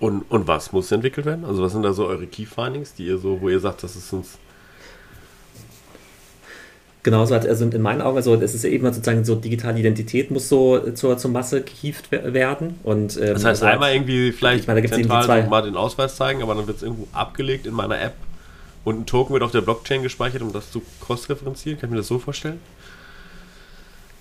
[0.00, 1.44] Und, und was muss entwickelt werden?
[1.44, 3.94] Also was sind da so eure Key Findings, die ihr so, wo ihr sagt, das
[3.94, 4.38] ist uns
[7.02, 10.50] Genauso hat, also in meinen Augen, also es ist eben sozusagen so, digitale Identität muss
[10.50, 12.78] so zur, zur Masse gehievt werden.
[12.82, 15.76] Und, ähm, das heißt, also einmal irgendwie vielleicht ich meine, da zentral zwei mal den
[15.76, 18.14] Ausweis zeigen, aber dann wird es irgendwo abgelegt in meiner App
[18.84, 21.78] und ein Token wird auf der Blockchain gespeichert, um das zu cross-referenzieren.
[21.78, 22.60] Kann ich mir das so vorstellen?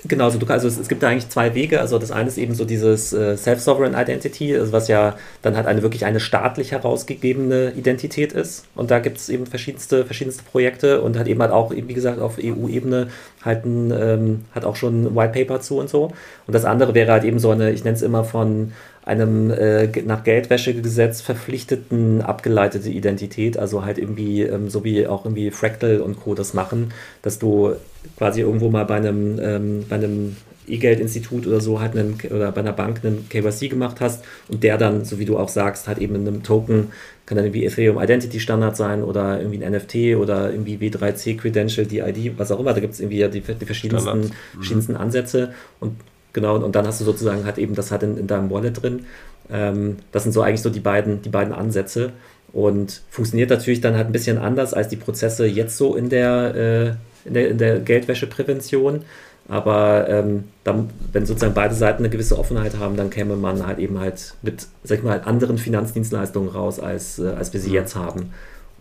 [0.08, 1.82] Genau, also, du, also es, es, gibt da eigentlich zwei Wege.
[1.82, 5.68] Also das eine ist eben so dieses äh, Self-Sovereign Identity, also was ja dann halt
[5.68, 8.66] eine wirklich eine staatlich herausgegebene Identität ist.
[8.76, 12.20] Und da gibt es eben verschiedenste, verschiedenste Projekte und hat eben halt auch, wie gesagt,
[12.22, 13.10] auf EU-Ebene
[13.44, 16.14] halt ein, ähm, hat auch schon ein White Paper zu und so.
[16.48, 18.72] Und das andere wäre halt eben so eine, ich nenne es immer von
[19.10, 25.52] einem äh, nach Geldwäschegesetz verpflichteten abgeleitete Identität, also halt irgendwie, ähm, so wie auch irgendwie
[25.52, 26.36] Fractal und Co.
[26.36, 27.74] das machen, dass du
[28.18, 30.36] quasi irgendwo mal bei einem, ähm, bei einem
[30.68, 34.78] E-Geld-Institut oder so halt einen, oder bei einer Bank einen KYC gemacht hast und der
[34.78, 36.92] dann, so wie du auch sagst, halt eben in einem Token,
[37.26, 41.86] kann dann irgendwie Ethereum Identity Standard sein oder irgendwie ein NFT oder irgendwie W3C Credential,
[41.86, 44.32] die ID, was auch immer, da gibt es irgendwie ja die, die verschiedensten, mhm.
[44.54, 45.96] verschiedensten Ansätze und
[46.34, 49.06] genau, und dann hast du sozusagen halt eben das halt in, in deinem Wallet drin.
[49.52, 52.12] Ähm, das sind so eigentlich so die beiden, die beiden Ansätze
[52.54, 56.56] und funktioniert natürlich dann halt ein bisschen anders als die Prozesse jetzt so in der,
[56.56, 59.02] äh, in der, in der Geldwäscheprävention.
[59.48, 63.80] Aber ähm, dann, wenn sozusagen beide Seiten eine gewisse Offenheit haben, dann käme man halt
[63.80, 67.96] eben halt mit, sag ich mal, anderen Finanzdienstleistungen raus, als, äh, als wir sie jetzt
[67.96, 68.32] haben.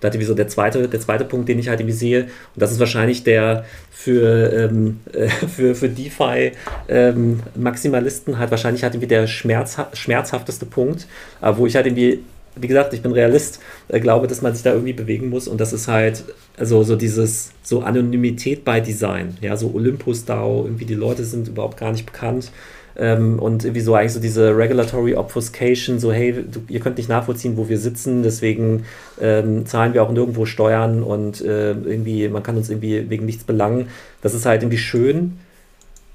[0.01, 2.81] Da so der zweite, der zweite Punkt, den ich halt irgendwie sehe, und das ist
[2.81, 9.89] wahrscheinlich der für, ähm, äh, für, für DeFi-Maximalisten ähm, halt wahrscheinlich halt irgendwie der schmerzha
[9.93, 11.07] schmerzhafteste Punkt,
[11.43, 12.21] äh, wo ich halt irgendwie
[12.61, 15.61] wie gesagt, ich bin Realist, äh, glaube, dass man sich da irgendwie bewegen muss und
[15.61, 16.25] das ist halt,
[16.57, 21.49] also so dieses, so Anonymität bei Design, ja, so Olympus DAO, irgendwie die Leute sind
[21.49, 22.51] überhaupt gar nicht bekannt
[22.97, 27.09] ähm, und irgendwie so eigentlich so diese Regulatory Obfuscation, so hey, du, ihr könnt nicht
[27.09, 28.85] nachvollziehen, wo wir sitzen, deswegen
[29.21, 33.45] ähm, zahlen wir auch nirgendwo Steuern und äh, irgendwie, man kann uns irgendwie wegen nichts
[33.45, 33.89] belangen,
[34.21, 35.39] das ist halt irgendwie schön,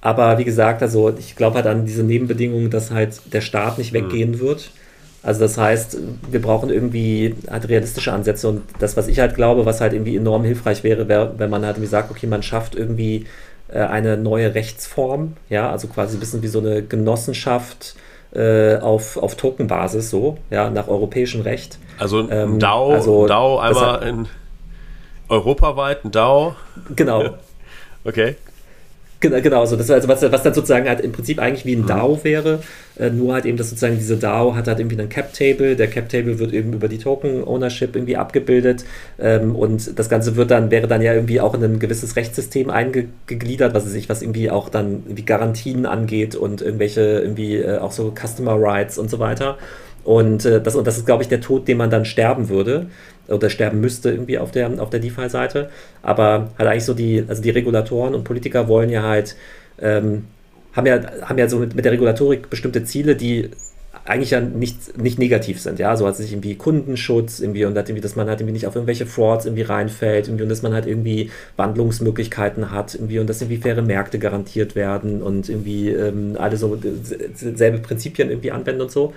[0.02, 3.94] aber wie gesagt, also ich glaube halt an diese Nebenbedingungen, dass halt der Staat nicht
[3.94, 3.98] mhm.
[3.98, 4.72] weggehen wird
[5.24, 5.98] also das heißt,
[6.30, 10.18] wir brauchen irgendwie halt realistische Ansätze und das, was ich halt glaube, was halt irgendwie
[10.18, 13.26] enorm hilfreich wäre, wäre, wenn man halt irgendwie sagt, okay, man schafft irgendwie
[13.70, 17.96] äh, eine neue Rechtsform, ja, also quasi ein bisschen wie so eine Genossenschaft
[18.36, 21.80] äh, auf, auf Tokenbasis, so, ja, nach europäischem Recht.
[21.98, 24.28] Also ein ähm, DAO, also, DAO einmal hat, in
[25.30, 26.56] europaweit, ein DAO.
[26.96, 27.30] Genau.
[28.04, 28.36] okay.
[29.30, 31.88] Genau, also das also was, was dann sozusagen halt im Prinzip eigentlich wie ein mhm.
[31.88, 32.60] DAO wäre,
[33.00, 36.40] äh, nur halt eben, dass sozusagen diese DAO hat halt irgendwie einen Cap-Table, der Cap-Table
[36.40, 38.84] wird eben über die Token-Ownership irgendwie abgebildet.
[39.20, 42.70] Ähm, und das Ganze wird dann, wäre dann ja irgendwie auch in ein gewisses Rechtssystem
[42.70, 47.92] eingegliedert, was sich, was irgendwie auch dann irgendwie Garantien angeht und irgendwelche irgendwie äh, auch
[47.92, 49.58] so Customer Rights und so weiter.
[50.04, 52.88] Und, äh, das, und das ist, glaube ich, der Tod, den man dann sterben würde
[53.28, 55.70] oder sterben müsste irgendwie auf der, auf der DeFi-Seite.
[56.02, 59.36] Aber halt eigentlich so die, also die Regulatoren und Politiker wollen ja halt,
[59.80, 60.26] ähm,
[60.74, 63.52] haben ja, haben ja so mit, mit der Regulatorik bestimmte Ziele, die
[64.06, 68.02] eigentlich ja nicht, nicht negativ sind, ja, so hat sich irgendwie Kundenschutz irgendwie und irgendwie,
[68.02, 70.88] dass man halt irgendwie nicht auf irgendwelche Frauds irgendwie reinfällt irgendwie und dass man halt
[70.88, 76.58] irgendwie Wandlungsmöglichkeiten hat irgendwie und dass irgendwie faire Märkte garantiert werden und irgendwie ähm, alle
[76.58, 76.78] so
[77.34, 79.14] selbe Prinzipien irgendwie anwenden und so.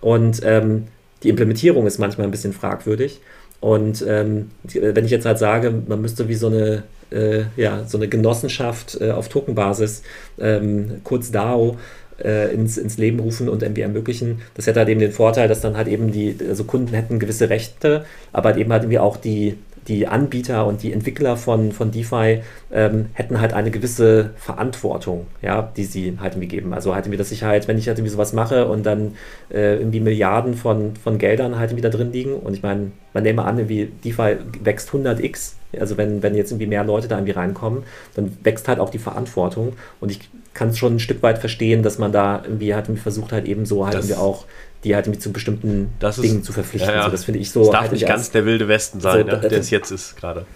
[0.00, 0.84] Und ähm,
[1.24, 3.20] die Implementierung ist manchmal ein bisschen fragwürdig
[3.60, 7.98] und ähm, wenn ich jetzt halt sage, man müsste wie so eine, äh, ja, so
[7.98, 10.02] eine Genossenschaft äh, auf Tokenbasis,
[10.38, 11.76] ähm, kurz DAO,
[12.22, 14.42] äh, ins, ins Leben rufen und irgendwie ermöglichen.
[14.54, 17.50] Das hätte halt eben den Vorteil, dass dann halt eben die, also Kunden hätten gewisse
[17.50, 19.56] Rechte, aber halt eben halt irgendwie auch die,
[19.88, 25.72] die Anbieter und die Entwickler von, von DeFi ähm, hätten halt eine gewisse Verantwortung, ja,
[25.76, 26.74] die sie halt irgendwie geben.
[26.74, 29.14] Also halt irgendwie, dass ich halt, wenn ich halt irgendwie sowas mache und dann
[29.50, 32.34] äh, irgendwie Milliarden von, von Geldern halt irgendwie da drin liegen.
[32.34, 36.66] Und ich meine, man nehme an, irgendwie DeFi wächst 100x, also wenn, wenn jetzt irgendwie
[36.66, 37.84] mehr Leute da irgendwie reinkommen,
[38.14, 39.72] dann wächst halt auch die Verantwortung.
[40.00, 40.20] Und ich
[40.54, 43.66] kann es schon ein Stück weit verstehen, dass man da irgendwie halt versucht halt eben
[43.66, 44.44] so halt irgendwie auch
[44.84, 46.88] die halt irgendwie zu bestimmten ist, Dingen zu verpflichten.
[46.88, 47.00] Ja, ja.
[47.02, 47.60] Also das finde ich so.
[47.60, 50.16] Das darf halt nicht ganz der wilde Westen sein, so, ne, der es jetzt ist
[50.16, 50.46] gerade.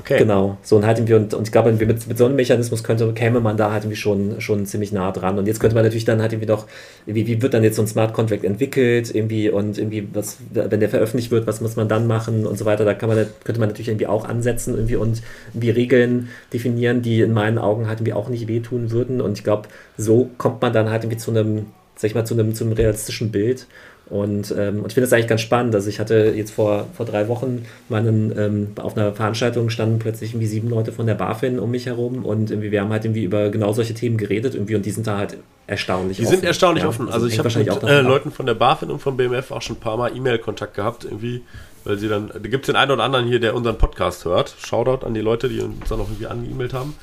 [0.00, 0.18] Okay.
[0.18, 3.12] Genau, so und halt irgendwie, und, und ich glaube, mit, mit so einem Mechanismus könnte,
[3.12, 5.38] käme man da halt irgendwie schon, schon ziemlich nah dran.
[5.38, 6.66] Und jetzt könnte man natürlich dann halt irgendwie noch,
[7.06, 10.80] wie, wie wird dann jetzt so ein Smart Contract entwickelt, irgendwie und irgendwie, was, wenn
[10.80, 13.60] der veröffentlicht wird, was muss man dann machen und so weiter, da kann man, könnte
[13.60, 17.98] man natürlich irgendwie auch ansetzen irgendwie und irgendwie Regeln definieren, die in meinen Augen halt
[17.98, 19.20] irgendwie auch nicht wehtun würden.
[19.20, 21.66] Und ich glaube, so kommt man dann halt irgendwie zu einem
[21.98, 23.66] sag ich mal, zu einem, zu einem realistischen Bild.
[24.10, 25.74] Und, ähm, und ich finde das eigentlich ganz spannend.
[25.74, 30.30] Also ich hatte jetzt vor, vor drei Wochen meinen, ähm, auf einer Veranstaltung standen plötzlich
[30.30, 33.24] irgendwie sieben Leute von der BaFin um mich herum und irgendwie, wir haben halt irgendwie
[33.24, 35.36] über genau solche Themen geredet irgendwie und die sind da halt
[35.66, 36.30] erstaunlich die offen.
[36.30, 37.06] Die sind erstaunlich ja, offen.
[37.06, 39.76] Also, also ich habe mit äh, Leuten von der BaFin und vom BMF auch schon
[39.76, 41.42] ein paar Mal E-Mail-Kontakt gehabt irgendwie,
[41.84, 44.54] weil sie dann, da gibt es den einen oder anderen hier, der unseren Podcast hört.
[44.58, 46.94] Shoutout an die Leute, die uns dann auch irgendwie angeemailt haben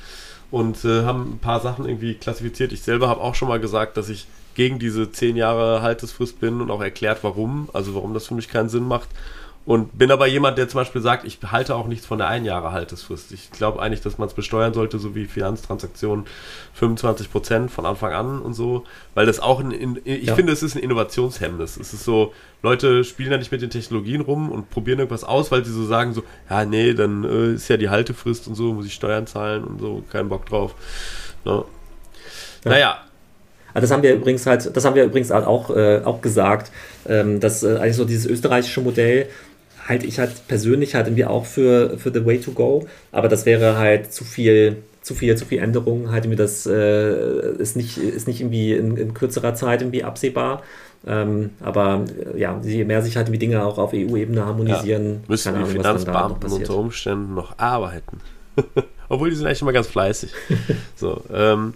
[0.56, 2.72] und äh, haben ein paar Sachen irgendwie klassifiziert.
[2.72, 6.62] Ich selber habe auch schon mal gesagt, dass ich gegen diese zehn Jahre Haltesfrist bin
[6.62, 9.10] und auch erklärt, warum, also warum das für mich keinen Sinn macht.
[9.66, 12.46] Und bin aber jemand, der zum Beispiel sagt, ich halte auch nichts von der ein
[12.46, 13.32] Jahre Haltesfrist.
[13.32, 16.26] Ich glaube eigentlich, dass man es besteuern sollte, so wie Finanztransaktionen
[16.74, 18.84] 25 Prozent von Anfang an und so,
[19.16, 20.36] weil das auch ein, ich ja.
[20.36, 21.78] finde, es ist ein Innovationshemmnis.
[21.78, 25.52] Es ist so, Leute spielen da nicht mit den Technologien rum und probieren irgendwas aus,
[25.52, 28.72] weil sie so sagen so, ja, nee, dann äh, ist ja die Haltefrist und so,
[28.72, 30.76] muss ich Steuern zahlen und so, keinen Bock drauf.
[31.44, 31.64] Ne?
[32.66, 32.72] Ja.
[32.72, 32.98] Naja,
[33.74, 36.72] das haben wir übrigens halt, das haben wir übrigens halt auch, äh, auch gesagt,
[37.08, 39.28] ähm, dass äh, eigentlich so dieses österreichische Modell
[39.88, 43.46] halte ich halt persönlich halt irgendwie auch für, für the way to go, aber das
[43.46, 47.98] wäre halt zu viel, zu viel, zu viel Änderungen, halt mir das äh, ist, nicht,
[47.98, 50.64] ist nicht irgendwie in, in kürzerer Zeit irgendwie absehbar.
[51.08, 55.20] Ähm, aber äh, ja, je mehr sich halt die Dinge auch auf EU-Ebene harmonisieren, ja,
[55.28, 58.22] müssen die Ahnung, Finanzbeamten unter Umständen noch arbeiten.
[59.10, 60.32] Obwohl die sind eigentlich immer ganz fleißig.
[60.96, 61.74] so, ähm,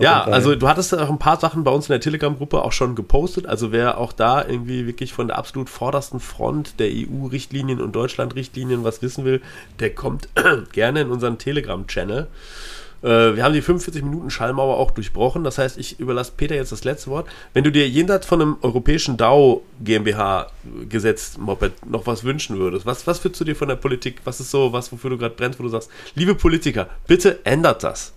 [0.00, 2.94] ja, also du hattest auch ein paar Sachen bei uns in der Telegram-Gruppe auch schon
[2.94, 3.46] gepostet.
[3.46, 8.84] Also wer auch da irgendwie wirklich von der absolut vordersten Front der EU-Richtlinien und Deutschland-Richtlinien
[8.84, 9.40] was wissen will,
[9.78, 10.28] der kommt
[10.72, 12.28] gerne in unseren Telegram-Channel.
[13.02, 15.44] Äh, wir haben die 45 Minuten Schallmauer auch durchbrochen.
[15.44, 17.28] Das heißt, ich überlasse Peter jetzt das letzte Wort.
[17.52, 20.48] Wenn du dir jenseits von einem europäischen DAO GmbH
[20.88, 24.40] Gesetz Moped noch was wünschen würdest, was, was würdest du dir von der Politik, was
[24.40, 28.12] ist so was, wofür du gerade brennst, wo du sagst, liebe Politiker, bitte ändert das.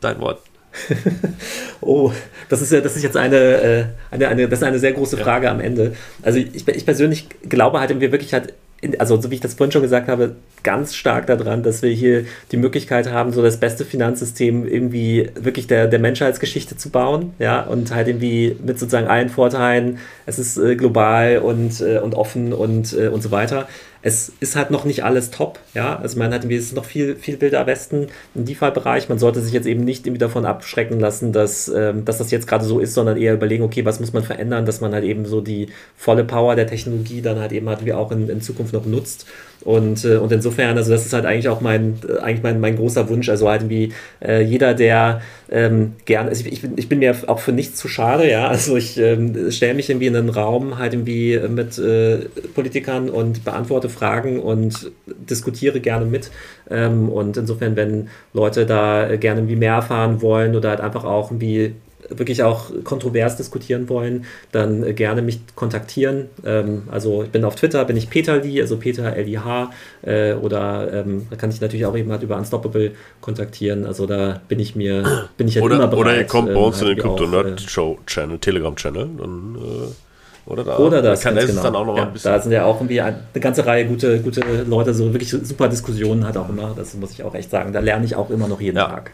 [0.00, 0.40] Dein Wort.
[1.80, 2.12] oh,
[2.48, 5.16] das ist ja, das ist jetzt eine, äh, eine, eine, das ist eine sehr große
[5.16, 5.52] Frage ja.
[5.52, 5.94] am Ende.
[6.22, 8.54] Also ich, ich persönlich glaube halt, wir wirklich halt
[8.98, 12.26] also so wie ich das vorhin schon gesagt habe, ganz stark daran, dass wir hier
[12.52, 17.62] die Möglichkeit haben, so das beste Finanzsystem irgendwie wirklich der, der Menschheitsgeschichte zu bauen, ja,
[17.62, 22.52] und halt irgendwie mit sozusagen allen Vorteilen, es ist äh, global und, äh, und offen
[22.52, 23.66] und, äh, und so weiter
[24.00, 25.98] es ist halt noch nicht alles top, ja.
[25.98, 29.08] Also man hat es ist noch viel, viel wilder Westen im DeFi-Bereich.
[29.08, 32.46] Man sollte sich jetzt eben nicht irgendwie davon abschrecken lassen, dass, ähm, dass das jetzt
[32.46, 35.26] gerade so ist, sondern eher überlegen, okay, was muss man verändern, dass man halt eben
[35.26, 38.72] so die volle Power der Technologie dann halt eben halt wie auch in, in Zukunft
[38.72, 39.26] noch nutzt.
[39.64, 42.76] Und, äh, und insofern, also das ist halt eigentlich auch mein, äh, eigentlich mein, mein
[42.76, 43.28] großer Wunsch.
[43.28, 43.92] Also halt wie
[44.24, 47.78] äh, jeder, der ähm, gern, also ich, ich, bin, ich bin mir auch für nichts
[47.78, 48.48] zu schade, ja.
[48.48, 52.18] Also ich ähm, stelle mich irgendwie in einen Raum halt irgendwie mit äh,
[52.54, 56.30] Politikern und beantworte Fragen und diskutiere gerne mit.
[56.70, 61.30] Ähm, und insofern, wenn Leute da gerne irgendwie mehr erfahren wollen oder halt einfach auch
[61.30, 61.74] irgendwie
[62.08, 66.26] wirklich auch kontrovers diskutieren wollen, dann äh, gerne mich kontaktieren.
[66.44, 69.70] Ähm, also ich bin auf Twitter, bin ich Peter Lee, also Peter L-I-H
[70.02, 73.84] äh, oder ähm, da kann ich natürlich auch eben halt über Unstoppable kontaktieren.
[73.86, 76.00] Also da bin ich mir, bin ich ja oder, immer bereit.
[76.00, 79.08] Oder ihr kommt bei ähm, uns in den Crypto Nerd äh, Show Channel, Telegram Channel,
[79.18, 80.08] dann äh
[80.48, 81.62] oder da, oder das, kann, genau.
[81.62, 82.32] dann auch noch ja, ein bisschen.
[82.32, 86.26] Da sind ja auch irgendwie eine ganze Reihe gute, gute Leute, so wirklich super Diskussionen
[86.26, 86.72] hat auch immer.
[86.74, 87.74] Das muss ich auch echt sagen.
[87.74, 88.86] Da lerne ich auch immer noch jeden ja.
[88.86, 89.10] Tag.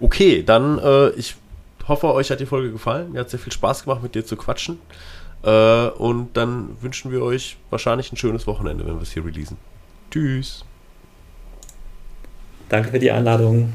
[0.00, 1.36] Okay, dann äh, ich
[1.88, 3.12] hoffe, euch hat die Folge gefallen.
[3.12, 4.78] Mir hat sehr viel Spaß gemacht, mit dir zu quatschen.
[5.42, 9.56] Äh, und dann wünschen wir euch wahrscheinlich ein schönes Wochenende, wenn wir es hier releasen.
[10.10, 10.64] Tschüss.
[12.68, 13.72] Danke für die Einladung.